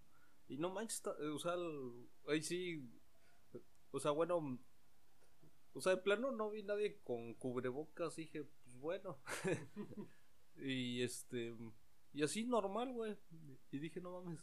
Y 0.50 0.58
no 0.58 0.70
manches, 0.70 1.02
eh, 1.20 1.28
o 1.28 1.40
sea, 1.40 1.54
ahí 2.28 2.42
sí... 2.42 2.90
O 3.92 4.00
sea, 4.00 4.12
bueno... 4.12 4.60
O 5.74 5.82
sea, 5.82 5.96
de 5.96 6.02
plano 6.02 6.32
no 6.32 6.50
vi 6.50 6.64
nadie 6.64 7.00
con 7.04 7.36
cubrebocas, 7.36 8.16
dije, 8.16 8.44
pues 8.44 8.76
bueno. 8.78 9.20
y 10.58 11.02
este... 11.02 11.56
Y 12.14 12.24
así 12.24 12.46
normal, 12.46 12.92
güey. 12.94 13.16
Y 13.72 13.80
dije, 13.80 14.02
no 14.02 14.12
mames. 14.12 14.40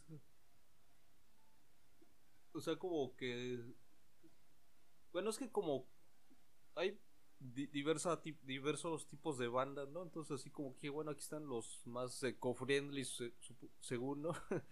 O 2.55 2.61
sea, 2.61 2.75
como 2.77 3.15
que. 3.15 3.59
Bueno, 5.11 5.29
es 5.29 5.37
que 5.37 5.49
como. 5.51 5.87
Hay 6.75 6.99
di- 7.39 7.67
diversa, 7.67 8.21
diversos 8.43 9.07
tipos 9.07 9.37
de 9.37 9.47
bandas, 9.47 9.89
¿no? 9.89 10.03
Entonces, 10.03 10.41
así 10.41 10.51
como 10.51 10.77
que, 10.77 10.89
bueno, 10.89 11.11
aquí 11.11 11.21
están 11.21 11.47
los 11.47 11.83
más 11.87 12.21
eco-friendly, 12.23 13.05
según, 13.81 14.23
¿no? 14.23 14.33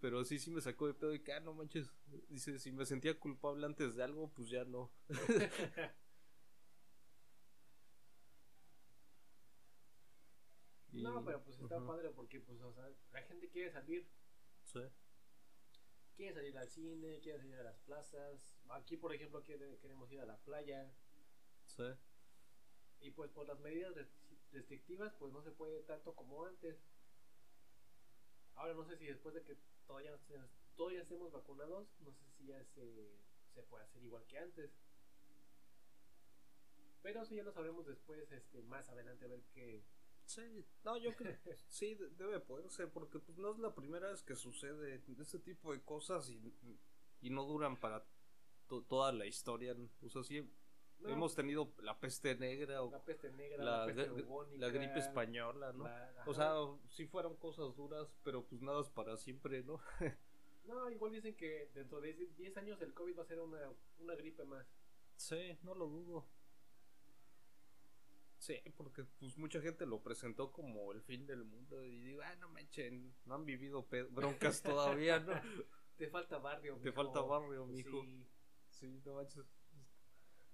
Pero 0.00 0.24
sí, 0.24 0.38
sí 0.38 0.50
me 0.50 0.60
sacó 0.60 0.86
de 0.88 0.94
pedo 0.94 1.10
de 1.10 1.22
que, 1.22 1.32
ah, 1.32 1.40
no 1.40 1.54
manches. 1.54 1.92
Dice, 2.28 2.58
si 2.58 2.72
me 2.72 2.84
sentía 2.86 3.18
culpable 3.18 3.64
antes 3.66 3.94
de 3.94 4.02
algo, 4.02 4.30
pues 4.34 4.48
ya 4.48 4.64
no. 4.64 4.90
Y- 10.92 11.02
No, 11.02 11.24
pero 11.24 11.42
pues 11.42 11.58
está 11.58 11.84
padre 11.84 12.10
porque 12.10 12.40
pues 12.40 12.60
o 12.60 12.72
sea, 12.72 12.88
la 13.12 13.22
gente 13.22 13.48
quiere 13.48 13.72
salir, 13.72 14.06
Sí. 14.64 14.80
Quieren 16.22 16.36
salir 16.36 16.56
al 16.56 16.68
cine, 16.68 17.18
quieren 17.20 17.40
salir 17.40 17.56
a 17.56 17.64
las 17.64 17.78
plazas. 17.80 18.54
Aquí, 18.68 18.96
por 18.96 19.12
ejemplo, 19.12 19.42
quiere- 19.42 19.76
queremos 19.78 20.08
ir 20.12 20.20
a 20.20 20.24
la 20.24 20.36
playa. 20.36 20.88
Sí. 21.66 21.82
Y 23.00 23.10
pues 23.10 23.28
por 23.32 23.44
las 23.48 23.58
medidas 23.58 23.92
restri- 23.96 24.38
restrictivas, 24.52 25.12
pues 25.14 25.32
no 25.32 25.42
se 25.42 25.50
puede 25.50 25.80
tanto 25.80 26.14
como 26.14 26.44
antes. 26.44 26.76
Ahora 28.54 28.72
no 28.72 28.84
sé 28.84 28.96
si 28.96 29.06
después 29.06 29.34
de 29.34 29.42
que 29.42 29.56
todavía, 29.84 30.16
todavía 30.76 31.00
estemos 31.00 31.32
vacunados, 31.32 31.88
no 31.98 32.12
sé 32.12 32.30
si 32.36 32.46
ya 32.46 32.62
se, 32.62 33.18
se 33.52 33.62
puede 33.64 33.82
hacer 33.82 34.00
igual 34.04 34.24
que 34.26 34.38
antes. 34.38 34.70
Pero 37.02 37.22
eso 37.22 37.34
ya 37.34 37.42
lo 37.42 37.50
sabremos 37.50 37.84
después, 37.84 38.30
este, 38.30 38.62
más 38.62 38.88
adelante, 38.88 39.24
a 39.24 39.28
ver 39.28 39.42
qué... 39.52 39.82
Sí, 40.24 40.64
no, 40.84 40.96
yo 40.96 41.14
creo 41.14 41.36
que 41.42 41.56
sí, 41.68 41.94
de- 41.94 42.10
debe 42.10 42.40
poderse, 42.40 42.86
porque 42.86 43.18
pues 43.18 43.36
no 43.38 43.50
es 43.50 43.58
la 43.58 43.74
primera 43.74 44.08
vez 44.10 44.22
que 44.22 44.34
sucede 44.36 45.02
este 45.18 45.38
tipo 45.38 45.72
de 45.72 45.82
cosas 45.82 46.30
y, 46.30 46.40
y 47.20 47.30
no 47.30 47.44
duran 47.44 47.78
para 47.78 48.04
to- 48.68 48.82
toda 48.84 49.12
la 49.12 49.26
historia. 49.26 49.76
O 50.02 50.08
sea, 50.08 50.22
sí, 50.22 50.48
No, 51.00 51.08
hemos 51.10 51.34
tenido 51.34 51.72
la 51.78 51.98
peste 51.98 52.36
negra 52.36 52.82
o 52.82 52.90
la 52.92 53.04
peste 53.04 53.30
negra, 53.32 53.62
la, 53.64 53.78
la, 53.78 53.86
peste 53.86 54.10
gri- 54.10 54.24
bubónica, 54.24 54.60
la 54.66 54.72
gripe 54.72 54.98
española, 55.00 55.72
¿no? 55.72 55.84
la- 55.84 56.22
O 56.26 56.32
sea, 56.34 56.54
sí 56.88 57.06
fueron 57.06 57.36
cosas 57.36 57.74
duras, 57.76 58.14
pero 58.22 58.44
pues 58.46 58.62
nada 58.62 58.80
es 58.80 58.88
para 58.90 59.16
siempre, 59.16 59.62
¿no? 59.64 59.80
No, 60.64 60.88
igual 60.88 61.10
dicen 61.10 61.34
que 61.34 61.70
dentro 61.74 62.00
de 62.00 62.12
10 62.14 62.56
años 62.56 62.80
el 62.82 62.94
COVID 62.94 63.18
va 63.18 63.22
a 63.24 63.26
ser 63.26 63.40
una, 63.40 63.58
una 63.98 64.14
gripe 64.14 64.44
más. 64.44 64.64
Sí, 65.16 65.58
no 65.62 65.74
lo 65.74 65.88
dudo. 65.88 66.24
Sí, 68.42 68.56
porque 68.76 69.04
pues 69.20 69.38
mucha 69.38 69.60
gente 69.60 69.86
lo 69.86 70.02
presentó 70.02 70.50
como 70.50 70.90
el 70.90 71.00
fin 71.00 71.24
del 71.28 71.44
mundo 71.44 71.84
y 71.84 72.00
digo, 72.00 72.22
ah, 72.24 72.34
no 72.40 72.48
manchen, 72.48 73.14
no 73.24 73.36
han 73.36 73.44
vivido 73.44 73.86
broncas 74.10 74.60
todavía, 74.62 75.20
¿no? 75.20 75.32
Te 75.96 76.08
falta 76.08 76.38
barrio. 76.38 76.74
Te 76.78 76.90
mijo. 76.90 76.94
falta 76.96 77.20
barrio, 77.20 77.66
mijo. 77.66 78.02
sí. 78.02 78.26
Sí, 78.70 79.00
no 79.04 79.14
manches. 79.14 79.44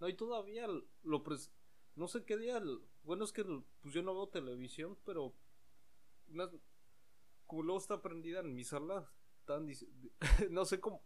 No, 0.01 0.07
y 0.09 0.15
todavía 0.15 0.67
lo 1.03 1.23
pres... 1.23 1.51
No 1.95 2.09
sé 2.09 2.27
qué 2.27 2.37
día... 2.37 2.63
Bueno, 3.05 3.25
es 3.25 3.33
que 3.33 3.43
pues 3.45 3.95
yo 3.95 4.03
no 4.03 4.13
veo 4.15 4.29
televisión, 4.29 4.99
pero... 5.07 5.35
unas- 6.29 6.51
Como 7.47 7.63
luego 7.63 7.79
está 7.79 8.03
prendida 8.03 8.41
en 8.41 8.55
mi 8.55 8.65
sala, 8.65 9.11
dic- 9.47 9.89
no 10.51 10.67
sé 10.67 10.79
cómo... 10.79 11.03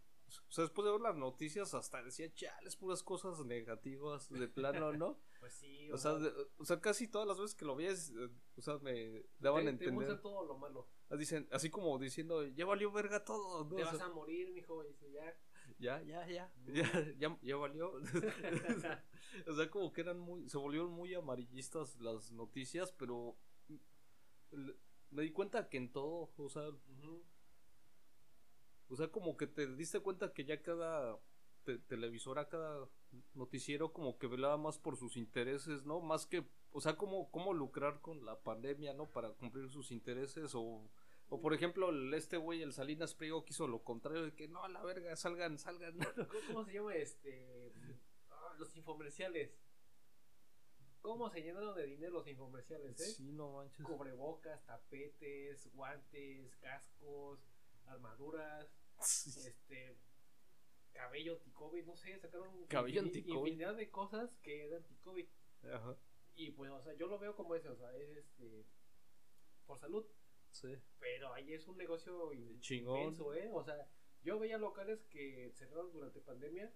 O 0.49 0.51
sea, 0.51 0.63
después 0.65 0.85
de 0.85 0.91
ver 0.91 1.01
las 1.01 1.15
noticias 1.15 1.73
hasta 1.75 2.03
decía, 2.03 2.33
chales, 2.33 2.75
puras 2.75 3.03
cosas 3.03 3.39
negativas 3.45 4.29
de 4.29 4.49
plano, 4.49 4.91
¿no? 4.91 5.17
Pues 5.43 5.53
sí, 5.55 5.91
O 5.91 5.97
sea, 5.97 6.13
de- 6.13 6.31
o 6.57 6.63
sea, 6.63 6.79
casi 6.79 7.09
todas 7.09 7.27
las 7.27 7.37
veces 7.37 7.53
que 7.53 7.65
lo 7.65 7.75
veías, 7.75 8.11
eh, 8.11 8.29
o 8.55 8.61
sea, 8.61 8.77
me 8.77 9.23
daban 9.39 9.63
te, 9.65 9.69
a 9.71 9.77
te 9.77 9.85
entender. 9.89 10.21
todo 10.21 10.45
lo 10.45 10.57
malo. 10.57 10.87
Ah, 11.09 11.17
Dicen, 11.17 11.49
así 11.51 11.69
como 11.69 11.99
diciendo, 11.99 12.45
ya 12.47 12.65
valió 12.65 12.93
verga 12.93 13.25
todo, 13.25 13.65
¿no? 13.65 13.75
Te 13.75 13.83
O 13.83 13.85
vas 13.85 13.97
sea, 13.97 14.05
a 14.05 14.09
morir, 14.09 14.53
mijo. 14.53 14.81
Y 14.85 14.87
dice, 14.87 15.11
ya. 15.11 15.35
ya, 15.79 16.01
ya, 16.01 16.25
ya, 16.27 16.53
ya, 16.73 17.13
ya, 17.17 17.37
ya 17.41 17.55
valió. 17.57 17.91
o 19.47 19.53
sea, 19.53 19.69
como 19.69 19.91
que 19.91 19.99
eran 19.99 20.17
muy, 20.17 20.47
se 20.47 20.57
volvieron 20.57 20.91
muy 20.91 21.13
amarillistas 21.13 21.99
las 21.99 22.31
noticias, 22.31 22.93
pero 22.93 23.35
me 25.11 25.21
di 25.23 25.31
cuenta 25.31 25.67
que 25.69 25.77
en 25.77 25.91
todo, 25.91 26.31
o 26.37 26.49
sea, 26.49 26.63
o 28.89 28.95
sea, 28.95 29.07
como 29.09 29.35
que 29.37 29.47
te 29.47 29.67
diste 29.75 29.99
cuenta 29.99 30.33
que 30.33 30.45
ya 30.45 30.61
cada 30.61 31.17
te- 31.63 31.79
televisora, 31.79 32.49
cada 32.49 32.87
noticiero 33.33 33.93
como 33.93 34.17
que 34.17 34.27
velaba 34.27 34.57
más 34.57 34.77
por 34.77 34.97
sus 34.97 35.17
intereses, 35.17 35.85
¿no? 35.85 35.99
Más 36.01 36.25
que, 36.25 36.45
o 36.71 36.81
sea, 36.81 36.95
como 36.97 37.29
cómo 37.31 37.53
lucrar 37.53 38.01
con 38.01 38.25
la 38.25 38.39
pandemia, 38.41 38.93
¿no? 38.93 39.09
Para 39.11 39.29
cumplir 39.33 39.69
sus 39.69 39.91
intereses 39.91 40.53
o 40.55 40.89
o 41.29 41.41
por 41.41 41.53
ejemplo, 41.55 41.89
el- 41.89 42.13
este 42.13 42.37
güey, 42.37 42.61
el 42.61 42.73
Salinas 42.73 43.15
Pliego, 43.15 43.43
quiso 43.43 43.67
lo 43.67 43.83
contrario, 43.83 44.21
de 44.23 44.35
que 44.35 44.47
no, 44.47 44.63
a 44.63 44.69
la 44.69 44.83
verga, 44.83 45.15
salgan, 45.15 45.57
salgan. 45.57 45.97
¿Cómo, 45.97 46.27
cómo 46.47 46.65
se 46.65 46.73
llama 46.73 46.93
este? 46.95 47.73
Ah, 48.29 48.53
los 48.59 48.75
infomerciales. 48.75 49.51
¿Cómo 51.01 51.29
se 51.31 51.41
llenaron 51.41 51.75
de 51.75 51.85
dinero 51.85 52.13
los 52.13 52.27
infomerciales, 52.27 52.99
eh? 52.99 53.03
Sí, 53.05 53.31
no 53.33 53.51
manches. 53.53 53.85
Cubrebocas, 53.85 54.63
tapetes, 54.65 55.69
guantes, 55.73 56.55
cascos, 56.57 57.39
armaduras, 57.87 58.67
Sí. 58.99 59.31
este 59.47 59.97
cabello 60.93 61.33
anti-COVID, 61.33 61.85
no 61.85 61.95
sé, 61.95 62.17
sacaron 62.19 62.65
Cabello 62.67 63.01
infin- 63.03 63.25
infinidad 63.27 63.75
de 63.75 63.89
cosas 63.89 64.37
que 64.41 64.65
eran 64.67 64.77
anti-COVID. 64.83 65.27
Ajá. 65.63 65.97
Y 66.35 66.51
pues, 66.51 66.71
o 66.71 66.81
sea, 66.81 66.93
yo 66.93 67.07
lo 67.07 67.19
veo 67.19 67.35
como 67.35 67.55
ese, 67.55 67.69
o 67.69 67.75
sea, 67.75 67.95
es 67.97 68.09
este 68.17 68.65
por 69.65 69.79
salud, 69.79 70.05
Sí. 70.51 70.75
pero 70.99 71.33
ahí 71.33 71.53
es 71.53 71.67
un 71.67 71.77
negocio 71.77 72.31
in- 72.33 72.59
Chingón. 72.59 72.99
inmenso, 72.99 73.33
¿eh? 73.33 73.49
O 73.53 73.63
sea, 73.63 73.87
yo 74.23 74.39
veía 74.39 74.57
locales 74.57 75.03
que 75.05 75.51
cerraron 75.55 75.91
durante 75.91 76.21
pandemia, 76.21 76.71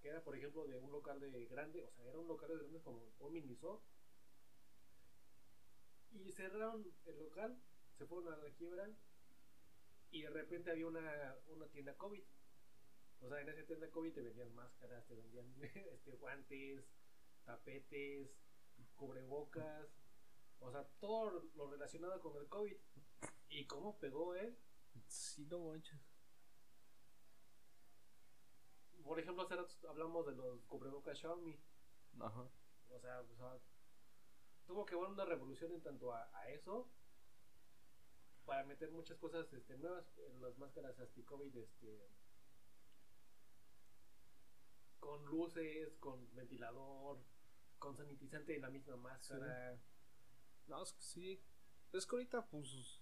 que 0.00 0.08
era, 0.08 0.22
por 0.24 0.36
ejemplo, 0.36 0.66
de 0.66 0.78
un 0.78 0.90
local 0.90 1.20
de 1.20 1.46
grande, 1.46 1.84
o 1.84 1.90
sea, 1.92 2.04
era 2.06 2.18
un 2.18 2.28
local 2.28 2.48
de 2.50 2.56
grande 2.58 2.80
como 2.80 3.12
un 3.18 3.32
miniso, 3.32 3.82
y 6.12 6.32
cerraron 6.32 6.84
el 7.06 7.18
local, 7.18 7.60
se 7.98 8.06
fueron 8.06 8.32
a 8.32 8.36
la 8.36 8.50
quiebra, 8.54 8.88
y 10.10 10.22
de 10.22 10.30
repente 10.30 10.70
había 10.70 10.86
una, 10.86 11.36
una 11.48 11.68
tienda 11.68 11.94
COVID. 11.96 12.24
O 13.20 13.28
sea, 13.28 13.40
en 13.40 13.48
esa 13.48 13.66
tienda 13.66 13.90
COVID 13.90 14.14
te 14.14 14.22
vendían 14.22 14.54
máscaras, 14.54 15.06
te 15.06 15.14
vendían 15.14 15.46
este, 15.92 16.12
guantes, 16.12 16.84
tapetes, 17.44 18.30
cubrebocas, 18.96 19.88
o 20.60 20.70
sea, 20.70 20.86
todo 21.00 21.30
lo 21.54 21.70
relacionado 21.70 22.20
con 22.20 22.36
el 22.36 22.48
COVID. 22.48 22.76
¿Y 23.48 23.66
cómo 23.66 23.98
pegó, 23.98 24.34
eh? 24.34 24.56
Sí, 25.06 25.44
no 25.46 25.58
manches. 25.60 26.00
Por 29.02 29.18
ejemplo, 29.18 29.42
hace 29.42 29.56
rato 29.56 29.74
hablamos 29.88 30.26
de 30.26 30.32
los 30.32 30.64
cubrebocas 30.66 31.18
Xiaomi. 31.18 31.58
Ajá. 32.20 32.48
O 32.90 33.00
sea, 33.00 33.20
o 33.20 33.36
sea, 33.36 33.58
tuvo 34.66 34.84
que 34.84 34.94
haber 34.94 35.08
una 35.08 35.24
revolución 35.24 35.72
en 35.72 35.82
tanto 35.82 36.12
a, 36.12 36.30
a 36.32 36.48
eso 36.50 36.90
para 38.44 38.64
meter 38.64 38.90
muchas 38.90 39.16
cosas 39.18 39.52
este, 39.52 39.76
nuevas 39.78 40.06
en 40.18 40.40
las 40.42 40.56
máscaras 40.58 40.98
anti-COVID 40.98 41.56
este, 41.56 42.08
con 45.00 45.24
luces, 45.26 45.96
con 45.98 46.32
ventilador, 46.34 47.18
con 47.78 47.96
sanitizante 47.96 48.52
de 48.52 48.60
la 48.60 48.70
misma 48.70 48.96
máscara. 48.96 49.80
No, 50.66 50.82
es 50.82 50.92
que 50.92 51.02
sí. 51.02 51.42
Es 51.92 52.06
que 52.06 52.16
ahorita, 52.16 52.46
pues. 52.46 53.00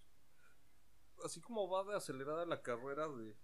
Así 1.25 1.41
como 1.41 1.69
va 1.69 1.85
de 1.85 1.97
acelerada 1.97 2.47
la 2.47 2.63
carrera 2.63 3.09
de 3.09 3.37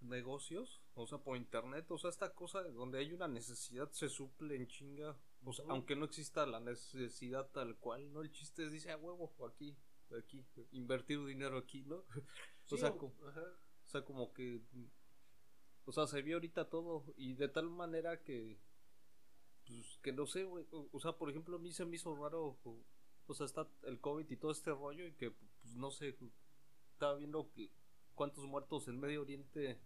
negocios, 0.00 0.80
o 0.94 1.06
sea, 1.06 1.18
por 1.18 1.36
internet, 1.36 1.86
o 1.90 1.98
sea, 1.98 2.10
esta 2.10 2.32
cosa 2.32 2.62
donde 2.62 2.98
hay 2.98 3.12
una 3.12 3.28
necesidad 3.28 3.90
se 3.92 4.08
suple 4.08 4.56
en 4.56 4.66
chinga. 4.68 5.16
O 5.44 5.52
sea, 5.52 5.64
aunque 5.68 5.96
no 5.96 6.04
exista 6.04 6.46
la 6.46 6.60
necesidad 6.60 7.50
tal 7.50 7.76
cual, 7.78 8.12
¿no? 8.12 8.20
El 8.22 8.30
chiste 8.30 8.64
es, 8.64 8.72
dice, 8.72 8.92
a 8.92 8.96
huevo, 8.96 9.32
aquí, 9.48 9.76
aquí, 10.16 10.44
invertir 10.70 11.24
dinero 11.24 11.58
aquí, 11.58 11.84
¿no? 11.84 12.04
Sí, 12.64 12.76
o 12.76 12.78
sea, 12.78 12.90
o- 12.90 12.98
como, 12.98 13.12
o 13.12 13.88
sea, 13.88 14.04
como 14.04 14.32
que. 14.32 14.60
O 15.84 15.92
sea, 15.92 16.06
se 16.06 16.22
vio 16.22 16.36
ahorita 16.36 16.68
todo. 16.68 17.04
Y 17.16 17.34
de 17.34 17.48
tal 17.48 17.68
manera 17.68 18.22
que. 18.22 18.58
Pues 19.66 19.98
que 20.02 20.12
no 20.12 20.26
sé, 20.26 20.44
güey. 20.44 20.66
O, 20.72 20.88
o 20.92 21.00
sea, 21.00 21.12
por 21.12 21.30
ejemplo, 21.30 21.56
a 21.56 21.60
mí 21.60 21.72
se 21.72 21.84
me 21.84 21.96
hizo 21.96 22.14
raro. 22.16 22.58
O, 22.64 22.76
o 23.26 23.34
sea, 23.34 23.46
está 23.46 23.68
el 23.84 24.00
COVID 24.00 24.28
y 24.30 24.36
todo 24.36 24.52
este 24.52 24.70
rollo. 24.70 25.06
Y 25.06 25.12
que, 25.12 25.30
pues 25.30 25.74
no 25.76 25.90
sé. 25.90 26.16
Estaba 26.92 27.14
viendo 27.14 27.50
que 27.52 27.70
cuántos 28.14 28.44
muertos 28.46 28.88
en 28.88 28.98
Medio 29.00 29.22
Oriente. 29.22 29.78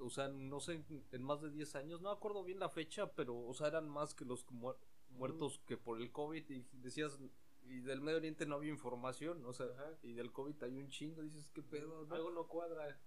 O 0.00 0.10
sea, 0.10 0.28
no 0.28 0.60
sé, 0.60 0.84
en 1.10 1.22
más 1.22 1.40
de 1.42 1.50
10 1.50 1.74
años. 1.74 2.00
No 2.00 2.10
acuerdo 2.10 2.44
bien 2.44 2.60
la 2.60 2.68
fecha, 2.68 3.12
pero, 3.14 3.36
o 3.36 3.52
sea, 3.54 3.66
eran 3.66 3.88
más 3.88 4.14
que 4.14 4.24
los 4.24 4.46
muer- 4.48 4.76
muertos 5.10 5.60
que 5.66 5.76
por 5.76 6.00
el 6.00 6.12
COVID. 6.12 6.48
Y 6.50 6.66
decías. 6.74 7.18
Y 7.64 7.80
del 7.80 8.00
Medio 8.00 8.16
Oriente 8.18 8.46
no 8.46 8.54
había 8.54 8.70
información, 8.70 9.44
o 9.44 9.52
sea, 9.52 9.66
Ajá. 9.66 9.90
y 10.02 10.12
del 10.14 10.32
COVID 10.32 10.62
hay 10.62 10.78
un 10.78 10.88
chingo, 10.88 11.20
dices, 11.20 11.50
¿qué 11.52 11.62
pedo? 11.62 12.06
no? 12.06 12.14
Algo 12.14 12.30
no 12.30 12.46
cuadra. 12.46 12.98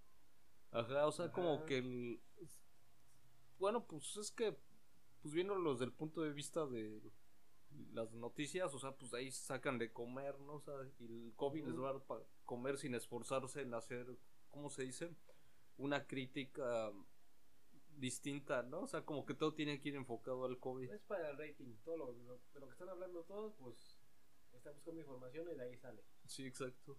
Ajá, 0.71 1.07
o 1.07 1.11
sea, 1.11 1.25
Ajá. 1.25 1.33
como 1.33 1.65
que 1.65 1.77
el... 1.79 2.21
Bueno, 3.59 3.85
pues 3.85 4.17
es 4.17 4.31
que, 4.31 4.57
pues 5.21 5.33
viéndolos 5.33 5.79
desde 5.79 5.85
el 5.91 5.93
punto 5.95 6.21
de 6.21 6.33
vista 6.33 6.65
de 6.65 7.01
las 7.93 8.11
noticias, 8.13 8.73
o 8.73 8.79
sea, 8.79 8.91
pues 8.97 9.13
ahí 9.13 9.31
sacan 9.31 9.77
de 9.77 9.91
comer, 9.93 10.39
¿no? 10.39 10.53
O 10.55 10.59
sea, 10.61 10.73
y 10.99 11.05
el 11.05 11.33
COVID 11.35 11.65
les 11.65 11.77
va 11.79 11.89
a 11.89 11.93
dar 11.93 12.01
para 12.03 12.21
comer 12.45 12.77
sin 12.77 12.95
esforzarse 12.95 13.61
en 13.61 13.73
hacer, 13.73 14.07
¿cómo 14.49 14.69
se 14.69 14.83
dice? 14.83 15.15
Una 15.77 16.05
crítica 16.07 16.91
distinta, 17.97 18.63
¿no? 18.63 18.81
O 18.81 18.87
sea, 18.87 19.05
como 19.05 19.25
que 19.25 19.33
todo 19.35 19.53
tiene 19.53 19.79
que 19.79 19.89
ir 19.89 19.95
enfocado 19.95 20.45
al 20.45 20.59
COVID. 20.59 20.89
Es 20.91 21.01
para 21.03 21.29
el 21.29 21.37
rating. 21.37 21.75
Todo 21.83 21.97
lo, 21.97 22.11
lo- 22.13 22.41
lo 22.59 22.65
que 22.67 22.71
están 22.73 22.89
hablando 22.89 23.23
todos, 23.23 23.53
pues 23.59 23.99
están 24.53 24.73
buscando 24.73 24.99
información 25.01 25.47
y 25.51 25.55
de 25.55 25.63
ahí 25.63 25.77
sale. 25.77 26.03
Sí, 26.25 26.45
exacto. 26.45 26.97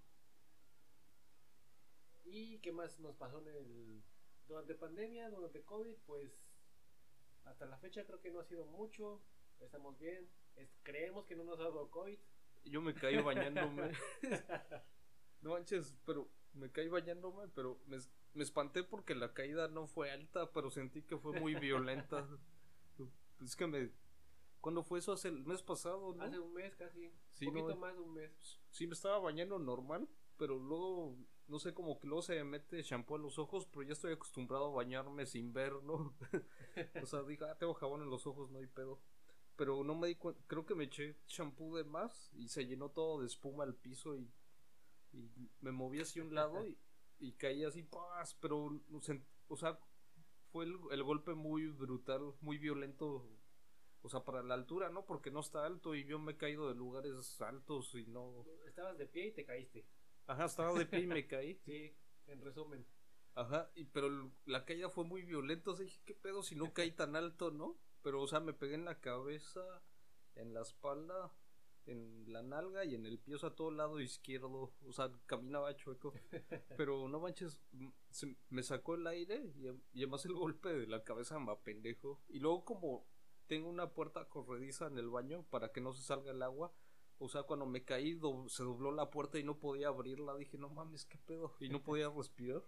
¿Y 2.25 2.59
qué 2.61 2.73
más 2.73 2.99
nos 3.01 3.17
pasó 3.17 3.39
en 3.41 3.49
el 3.49 4.03
durante 4.47 4.75
pandemia, 4.75 5.31
durante 5.31 5.63
COVID? 5.63 5.97
Pues 6.07 6.33
hasta 7.45 7.67
la 7.67 7.79
fecha 7.79 8.05
creo 8.05 8.21
que 8.21 8.31
no 8.31 8.41
ha 8.41 8.45
sido 8.45 8.67
mucho. 8.67 9.23
Estamos 9.61 9.99
bien. 9.99 10.29
Es- 10.57 10.75
creemos 10.83 11.27
que 11.27 11.37
no 11.37 11.45
nos 11.45 11.59
ha 11.61 11.65
dado 11.65 11.91
COVID. 11.91 12.19
Yo 12.65 12.81
me 12.81 12.95
caí 12.95 13.21
bañándome. 13.21 13.93
no 15.41 15.51
manches, 15.51 15.97
pero 16.07 16.29
me 16.55 16.71
caí 16.71 16.89
bañándome, 16.89 17.49
pero 17.49 17.81
me, 17.87 17.99
me 18.35 18.43
espanté 18.43 18.85
porque 18.85 19.15
la 19.15 19.33
caída 19.33 19.69
no 19.69 19.87
fue 19.87 20.11
alta, 20.11 20.53
pero 20.53 20.71
sentí 20.71 21.03
que 21.03 21.19
fue 21.19 21.39
muy 21.41 21.55
violenta. 21.55 22.27
es 23.45 23.57
que 23.57 23.67
me... 23.67 23.91
¿Cuándo 24.61 24.85
fue 24.85 25.01
eso? 25.01 25.13
Hace 25.13 25.29
el 25.29 25.45
mes 25.45 25.61
pasado, 25.61 26.15
¿no? 26.15 26.23
Hace 26.23 26.39
un 26.39 26.53
mes 26.53 26.77
casi. 26.77 27.13
Sí, 27.33 27.47
un 27.47 27.55
poquito 27.55 27.75
no, 27.75 27.81
más 27.81 27.95
de 27.95 28.01
un 28.01 28.15
mes. 28.15 28.61
Sí, 28.71 28.87
me 28.87 28.93
estaba 28.93 29.19
bañando 29.19 29.59
normal, 29.59 30.09
pero 30.37 30.57
luego, 30.57 31.17
no 31.49 31.59
sé, 31.59 31.75
como 31.75 31.99
que 31.99 32.07
luego 32.07 32.23
se 32.23 32.35
me 32.37 32.45
mete 32.45 32.83
shampoo 32.83 33.17
a 33.17 33.19
los 33.19 33.39
ojos, 33.39 33.67
pero 33.67 33.83
ya 33.83 33.93
estoy 33.93 34.13
acostumbrado 34.13 34.67
a 34.67 34.75
bañarme 34.75 35.27
sin 35.27 35.53
ver, 35.53 35.75
¿no? 35.83 36.15
o 37.03 37.07
sea, 37.07 37.23
dije, 37.23 37.45
ah, 37.45 37.57
tengo 37.59 37.75
jabón 37.75 38.03
en 38.03 38.11
los 38.11 38.27
ojos, 38.27 38.51
no 38.51 38.59
hay 38.59 38.67
pedo. 38.67 39.01
Pero 39.57 39.85
no 39.85 39.95
me 39.95 40.09
di 40.09 40.15
cuenta, 40.17 40.43
creo 40.47 40.65
que 40.65 40.75
me 40.75 40.85
eché 40.85 41.17
shampoo 41.27 41.77
de 41.77 41.85
más 41.85 42.31
y 42.35 42.49
se 42.49 42.67
llenó 42.67 42.91
todo 42.91 43.21
de 43.21 43.27
espuma 43.27 43.65
al 43.65 43.75
piso 43.75 44.17
y, 44.17 44.33
y 45.13 45.31
me 45.61 45.73
moví 45.73 46.01
hacia 46.01 46.23
un 46.23 46.35
lado 46.35 46.67
y, 46.67 46.79
y 47.19 47.33
caí 47.33 47.65
así, 47.65 47.83
¡paz! 47.83 48.37
pero, 48.41 48.81
o 49.49 49.57
sea, 49.57 49.79
fue 50.51 50.65
el, 50.65 50.79
el 50.91 51.03
golpe 51.03 51.35
muy 51.35 51.69
brutal, 51.69 52.35
muy 52.41 52.59
violento 52.59 53.29
o 54.03 54.09
sea, 54.09 54.25
para 54.25 54.43
la 54.43 54.55
altura, 54.55 54.91
¿no? 54.91 55.05
Porque 55.07 55.31
no 55.31 55.41
está 55.41 55.65
alto 55.65 55.95
y 55.95 56.05
yo 56.05 56.19
me 56.19 56.33
he 56.33 56.37
caído 56.37 56.69
de 56.69 56.75
lugares 56.75 57.41
altos 57.41 57.95
y 57.95 58.05
no. 58.07 58.45
Estabas 58.67 58.99
de 58.99 59.07
pie 59.07 59.29
y 59.29 59.33
te 59.33 59.45
caíste. 59.45 59.87
Ajá, 60.27 60.45
estaba 60.47 60.79
de 60.79 60.87
pie 60.87 61.01
y 61.01 61.07
me 61.07 61.27
caí. 61.27 61.55
sí, 61.65 61.95
en 62.27 62.41
resumen. 62.41 62.87
Ajá, 63.35 63.71
y 63.75 63.85
pero 63.85 64.31
la 64.45 64.65
caída 64.65 64.91
fue 64.91 65.05
muy 65.05 65.23
violenta, 65.23 65.71
o 65.71 65.77
sea, 65.77 65.85
dije, 65.85 66.01
¿qué 66.05 66.15
pedo 66.15 66.43
si 66.43 66.55
no 66.55 66.73
caí 66.73 66.93
tan 66.97 67.17
alto, 67.17 67.51
no? 67.51 67.79
Pero, 68.03 68.21
o 68.21 68.27
sea, 68.27 68.41
me 68.41 68.53
pegué 68.53 68.75
en 68.75 68.85
la 68.85 69.01
cabeza, 69.01 69.61
en 70.35 70.53
la 70.53 70.63
espalda, 70.63 71.33
en 71.87 72.33
la 72.33 72.43
nalga 72.43 72.85
y 72.85 72.95
en 72.95 73.07
el 73.07 73.19
pie, 73.19 73.37
o 73.37 73.39
sea, 73.39 73.55
todo 73.55 73.71
lado 73.71 74.01
izquierdo, 74.01 74.73
o 74.85 74.93
sea, 74.93 75.11
caminaba 75.27 75.75
chueco. 75.77 76.13
Pero 76.77 77.09
no 77.09 77.21
manches, 77.21 77.61
se, 78.11 78.37
me 78.51 78.63
sacó 78.63 78.95
el 78.95 79.07
aire 79.07 79.53
y, 79.57 79.67
y 79.67 80.03
además 80.03 80.25
el 80.27 80.35
golpe 80.35 80.69
de 80.69 80.87
la 80.87 81.03
cabeza 81.05 81.39
me 81.39 81.55
pendejo. 81.57 82.21
Y 82.29 82.41
luego 82.41 82.65
como 82.65 83.07
tengo 83.47 83.69
una 83.69 83.93
puerta 83.93 84.29
corrediza 84.29 84.87
en 84.87 84.99
el 84.99 85.11
baño 85.11 85.45
para 85.51 85.73
que 85.73 85.81
no 85.81 85.93
se 85.93 86.03
salga 86.03 86.31
el 86.31 86.43
agua. 86.43 86.73
O 87.23 87.29
sea, 87.29 87.45
cuando 87.45 87.67
me 87.67 87.85
caí 87.85 88.19
se 88.49 88.65
dobló 88.65 88.91
la 88.91 89.09
puerta 89.09 89.39
y 89.39 89.45
no 89.45 89.61
podía 89.61 89.87
abrirla. 89.87 90.35
Dije, 90.35 90.59
no 90.59 90.69
mames, 90.69 91.05
qué 91.05 91.19
pedo. 91.19 91.55
Y 91.61 91.69
no 91.69 91.81
podía 91.81 92.11
respirar. 92.11 92.65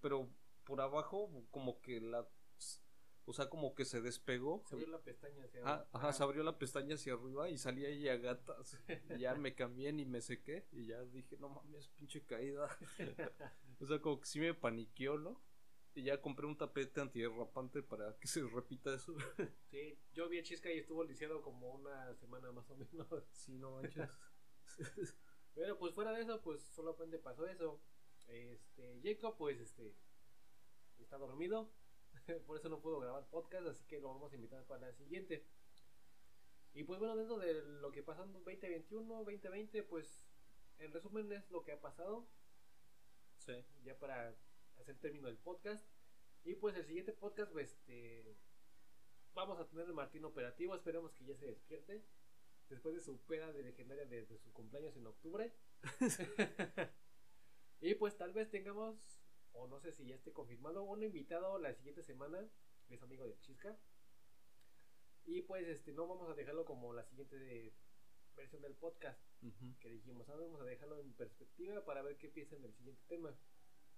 Pero 0.00 0.30
por 0.64 0.80
abajo, 0.80 1.30
como 1.50 1.82
que 1.82 2.00
la. 2.00 2.26
O 3.26 3.34
sea, 3.34 3.50
como 3.50 3.74
que 3.74 3.84
se 3.84 4.00
despegó. 4.00 4.64
Se 4.66 4.76
abrió 4.76 4.88
la 4.88 5.02
pestaña 5.02 5.44
hacia 5.44 5.60
arriba. 5.60 5.86
Ah, 5.92 5.98
ajá, 5.98 6.12
se 6.14 6.22
abrió 6.22 6.42
la 6.42 6.56
pestaña 6.58 6.94
hacia 6.94 7.12
arriba 7.12 7.50
y 7.50 7.58
salía 7.58 7.90
ella 7.90 8.16
gatas. 8.16 8.78
y 9.14 9.18
ya 9.18 9.34
me 9.34 9.54
cambié 9.54 9.90
y 9.90 10.06
me 10.06 10.22
sequé. 10.22 10.66
Y 10.72 10.86
ya 10.86 11.04
dije, 11.04 11.36
no 11.36 11.50
mames, 11.50 11.88
pinche 11.88 12.24
caída. 12.24 12.70
o 13.80 13.86
sea, 13.86 14.00
como 14.00 14.18
que 14.18 14.26
sí 14.26 14.40
me 14.40 14.54
paniqueó, 14.54 15.18
¿no? 15.18 15.42
Y 15.94 16.04
ya 16.04 16.20
compré 16.20 16.46
un 16.46 16.56
tapete 16.56 17.00
antiderrapante 17.00 17.82
para 17.82 18.16
que 18.18 18.28
se 18.28 18.42
repita 18.42 18.94
eso. 18.94 19.14
Sí, 19.70 19.98
yo 20.12 20.28
vi 20.28 20.38
a 20.38 20.42
Chisca 20.42 20.72
y 20.72 20.78
estuvo 20.78 21.04
lisiado 21.04 21.42
como 21.42 21.70
una 21.70 22.14
semana 22.14 22.52
más 22.52 22.68
o 22.70 22.76
menos. 22.76 23.08
Sí, 23.32 23.58
no 23.58 23.72
manches. 23.72 24.08
Pero 25.54 25.78
pues 25.78 25.94
fuera 25.94 26.12
de 26.12 26.22
eso, 26.22 26.40
pues 26.42 26.60
solamente 26.62 27.18
pasó 27.18 27.46
eso. 27.46 27.80
Este, 28.28 29.00
Jacob, 29.02 29.36
pues 29.36 29.58
este, 29.60 29.94
está 30.98 31.18
dormido. 31.18 31.72
Por 32.46 32.58
eso 32.58 32.68
no 32.68 32.80
pudo 32.80 33.00
grabar 33.00 33.28
podcast, 33.28 33.66
así 33.66 33.84
que 33.86 34.00
lo 34.00 34.08
vamos 34.08 34.32
a 34.32 34.36
invitar 34.36 34.64
para 34.66 34.86
la 34.86 34.92
siguiente. 34.92 35.44
Y 36.72 36.84
pues 36.84 37.00
bueno, 37.00 37.16
dentro 37.16 37.38
de 37.38 37.62
lo 37.80 37.90
que 37.90 38.02
pasó 38.02 38.22
en 38.22 38.32
2021, 38.32 39.24
2020, 39.24 39.82
pues 39.82 40.24
en 40.78 40.92
resumen 40.92 41.32
es 41.32 41.50
lo 41.50 41.62
que 41.64 41.72
ha 41.72 41.80
pasado. 41.80 42.28
Sí. 43.38 43.64
Ya 43.82 43.98
para 43.98 44.36
hacer 44.80 44.98
término 44.98 45.28
del 45.28 45.38
podcast. 45.38 45.86
Y 46.44 46.54
pues 46.54 46.76
el 46.76 46.84
siguiente 46.84 47.12
podcast, 47.12 47.52
pues, 47.52 47.70
este, 47.70 48.36
vamos 49.34 49.58
a 49.60 49.68
tener 49.68 49.86
el 49.86 49.94
Martín 49.94 50.24
operativo. 50.24 50.74
Esperemos 50.74 51.12
que 51.12 51.24
ya 51.24 51.36
se 51.36 51.46
despierte. 51.46 52.04
Después 52.68 52.94
de 52.94 53.00
su 53.00 53.20
peda 53.26 53.52
de 53.52 53.62
legendaria 53.62 54.06
desde 54.06 54.38
su 54.38 54.52
cumpleaños 54.52 54.96
en 54.96 55.06
octubre. 55.06 55.52
y 57.80 57.94
pues 57.94 58.16
tal 58.16 58.32
vez 58.32 58.48
tengamos, 58.48 58.96
o 59.52 59.66
no 59.66 59.80
sé 59.80 59.92
si 59.92 60.06
ya 60.06 60.14
esté 60.14 60.32
confirmado, 60.32 60.84
un 60.84 61.02
invitado 61.02 61.58
la 61.58 61.74
siguiente 61.74 62.02
semana. 62.02 62.48
Es 62.88 63.02
amigo 63.02 63.26
de 63.26 63.38
Chisca. 63.40 63.76
Y 65.24 65.42
pues 65.42 65.66
este 65.68 65.92
no 65.92 66.06
vamos 66.06 66.30
a 66.30 66.34
dejarlo 66.34 66.64
como 66.64 66.92
la 66.92 67.04
siguiente 67.04 67.74
versión 68.36 68.62
del 68.62 68.74
podcast 68.74 69.20
que 69.80 69.90
dijimos. 69.90 70.28
Ahora 70.28 70.46
vamos 70.46 70.60
a 70.60 70.64
dejarlo 70.64 70.98
en 70.98 71.12
perspectiva 71.14 71.84
para 71.84 72.02
ver 72.02 72.16
qué 72.16 72.28
piensa 72.28 72.56
en 72.56 72.64
el 72.64 72.74
siguiente 72.74 73.02
tema. 73.08 73.36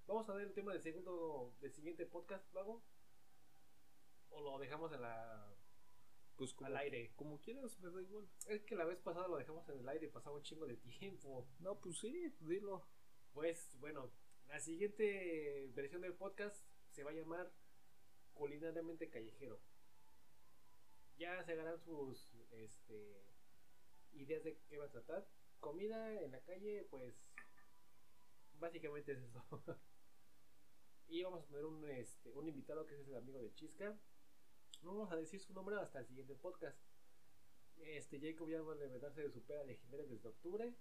Vamos 0.07 0.29
a 0.29 0.35
ver 0.35 0.49
el 0.49 0.53
tema 0.53 0.73
del 0.73 0.83
segundo, 0.83 1.55
del 1.61 1.73
siguiente 1.73 2.07
podcast, 2.07 2.53
luego. 2.53 2.83
O 4.31 4.41
lo 4.41 4.59
dejamos 4.59 4.93
en 4.93 5.03
la. 5.03 5.55
Pues 6.37 6.55
como, 6.55 6.67
al 6.67 6.77
aire. 6.79 7.13
Como 7.15 7.41
quieras, 7.41 7.79
me 7.81 7.91
da 7.91 8.03
igual. 8.03 8.29
Es 8.49 8.63
que 8.65 8.75
la 8.75 8.85
vez 8.85 8.99
pasada 8.99 9.29
lo 9.29 9.37
dejamos 9.37 9.69
en 9.69 9.79
el 9.79 9.89
aire, 9.89 10.09
pasaba 10.09 10.37
un 10.37 10.43
chingo 10.43 10.67
de 10.67 10.77
tiempo. 10.77 11.47
No, 11.61 11.81
pues 11.81 11.99
sí, 11.99 12.35
dilo. 12.41 12.87
Pues 13.33 13.77
bueno, 13.79 14.11
la 14.49 14.61
siguiente 14.61 15.71
versión 15.75 16.03
del 16.03 16.15
podcast 16.15 16.63
se 16.91 17.05
va 17.05 17.11
a 17.11 17.15
llamar 17.15 17.53
Culinariamente 18.35 19.09
Callejero. 19.09 19.61
Ya 21.17 21.43
se 21.45 21.53
harán 21.53 21.81
sus 21.81 22.29
este, 22.51 23.25
ideas 24.13 24.43
de 24.43 24.59
qué 24.69 24.79
va 24.79 24.87
a 24.87 24.91
tratar. 24.91 25.27
Comida 25.61 26.21
en 26.21 26.33
la 26.33 26.41
calle, 26.41 26.87
pues 26.91 27.15
básicamente 28.55 29.13
es 29.13 29.19
eso. 29.19 29.43
vamos 31.25 31.43
a 31.43 31.47
tener 31.47 31.65
un, 31.65 31.85
este, 31.89 32.31
un 32.33 32.49
invitado 32.49 32.87
que 32.87 33.01
es 33.01 33.09
el 33.09 33.17
amigo 33.17 33.41
de 33.41 33.53
Chisca. 33.55 33.99
No 34.83 34.93
vamos 34.93 35.13
a 35.13 35.17
decir 35.17 35.41
su 35.41 35.53
nombre 35.53 35.77
hasta 35.77 36.01
el 36.01 36.07
siguiente 36.07 36.35
podcast. 36.35 36.79
Este 37.77 38.21
Jacob 38.21 38.49
ya 38.49 38.63
va 38.63 38.73
a 38.73 38.77
levantarse 38.77 39.23
de 39.23 39.31
su 39.31 39.43
pera 39.43 39.65
legendaria 39.65 40.07
desde 40.07 40.29
octubre. 40.29 40.75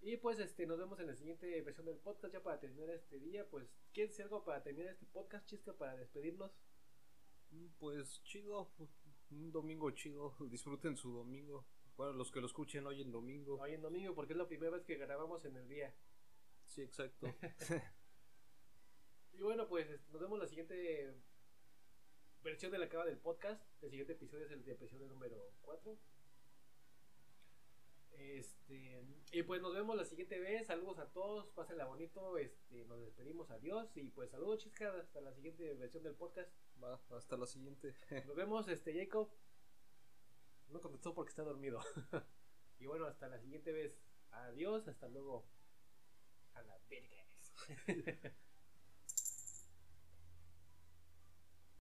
Y 0.00 0.16
pues 0.16 0.38
este 0.38 0.66
nos 0.66 0.78
vemos 0.78 1.00
en 1.00 1.08
la 1.08 1.16
siguiente 1.16 1.60
versión 1.62 1.86
del 1.86 1.98
podcast 1.98 2.32
ya 2.32 2.42
para 2.42 2.60
terminar 2.60 2.90
este 2.90 3.18
día. 3.18 3.48
Pues, 3.48 3.68
¿quieres 3.92 4.12
decir 4.12 4.24
algo 4.24 4.44
para 4.44 4.62
terminar 4.62 4.92
este 4.92 5.06
podcast, 5.06 5.46
Chisca, 5.46 5.72
para 5.72 5.96
despedirnos? 5.96 6.52
Mm, 7.50 7.66
pues 7.78 8.22
chido, 8.22 8.70
un 9.30 9.50
domingo 9.50 9.90
chido, 9.90 10.36
disfruten 10.50 10.96
su 10.96 11.12
domingo. 11.12 11.66
Bueno, 11.96 12.12
los 12.12 12.30
que 12.30 12.40
lo 12.40 12.46
escuchen 12.46 12.86
hoy 12.86 13.00
en 13.00 13.10
domingo. 13.10 13.58
Hoy 13.60 13.74
en 13.74 13.82
domingo, 13.82 14.14
porque 14.14 14.34
es 14.34 14.38
la 14.38 14.46
primera 14.46 14.70
vez 14.70 14.84
que 14.84 14.96
grabamos 14.96 15.44
en 15.44 15.56
el 15.56 15.68
día. 15.68 15.92
Sí, 16.66 16.82
exacto. 16.82 17.26
y 19.38 19.42
bueno, 19.42 19.68
pues 19.68 19.88
nos 20.10 20.20
vemos 20.20 20.36
la 20.36 20.48
siguiente 20.48 21.14
versión 22.42 22.72
de 22.72 22.78
la 22.78 22.88
cava 22.88 23.04
del 23.04 23.18
podcast. 23.18 23.62
El 23.80 23.90
siguiente 23.90 24.14
episodio 24.14 24.46
es 24.46 24.50
el 24.50 24.64
de 24.64 24.72
episodio 24.72 25.06
número 25.06 25.52
4. 25.60 25.96
Este, 28.10 29.04
y 29.30 29.42
pues 29.44 29.62
nos 29.62 29.72
vemos 29.74 29.94
la 29.94 30.04
siguiente 30.04 30.40
vez. 30.40 30.66
Saludos 30.66 30.98
a 30.98 31.12
todos, 31.12 31.50
pásenla 31.50 31.86
bonito. 31.86 32.36
Este, 32.36 32.84
nos 32.86 33.00
despedimos, 33.00 33.48
adiós. 33.52 33.96
Y 33.96 34.10
pues 34.10 34.28
saludos, 34.32 34.58
chiscas, 34.58 34.92
hasta 34.96 35.20
la 35.20 35.32
siguiente 35.32 35.72
versión 35.74 36.02
del 36.02 36.16
podcast. 36.16 36.52
Va, 36.82 37.00
hasta 37.10 37.36
la 37.36 37.46
siguiente. 37.46 37.94
nos 38.26 38.34
vemos, 38.34 38.66
este, 38.66 38.92
Jacob. 38.92 39.30
No 40.66 40.80
contestó 40.80 41.14
porque 41.14 41.30
está 41.30 41.44
dormido. 41.44 41.80
y 42.80 42.86
bueno, 42.86 43.06
hasta 43.06 43.28
la 43.28 43.38
siguiente 43.38 43.70
vez. 43.70 43.96
Adiós, 44.32 44.88
hasta 44.88 45.06
luego. 45.06 45.48
a 46.54 46.62
la 46.62 46.76
verga. 46.90 47.24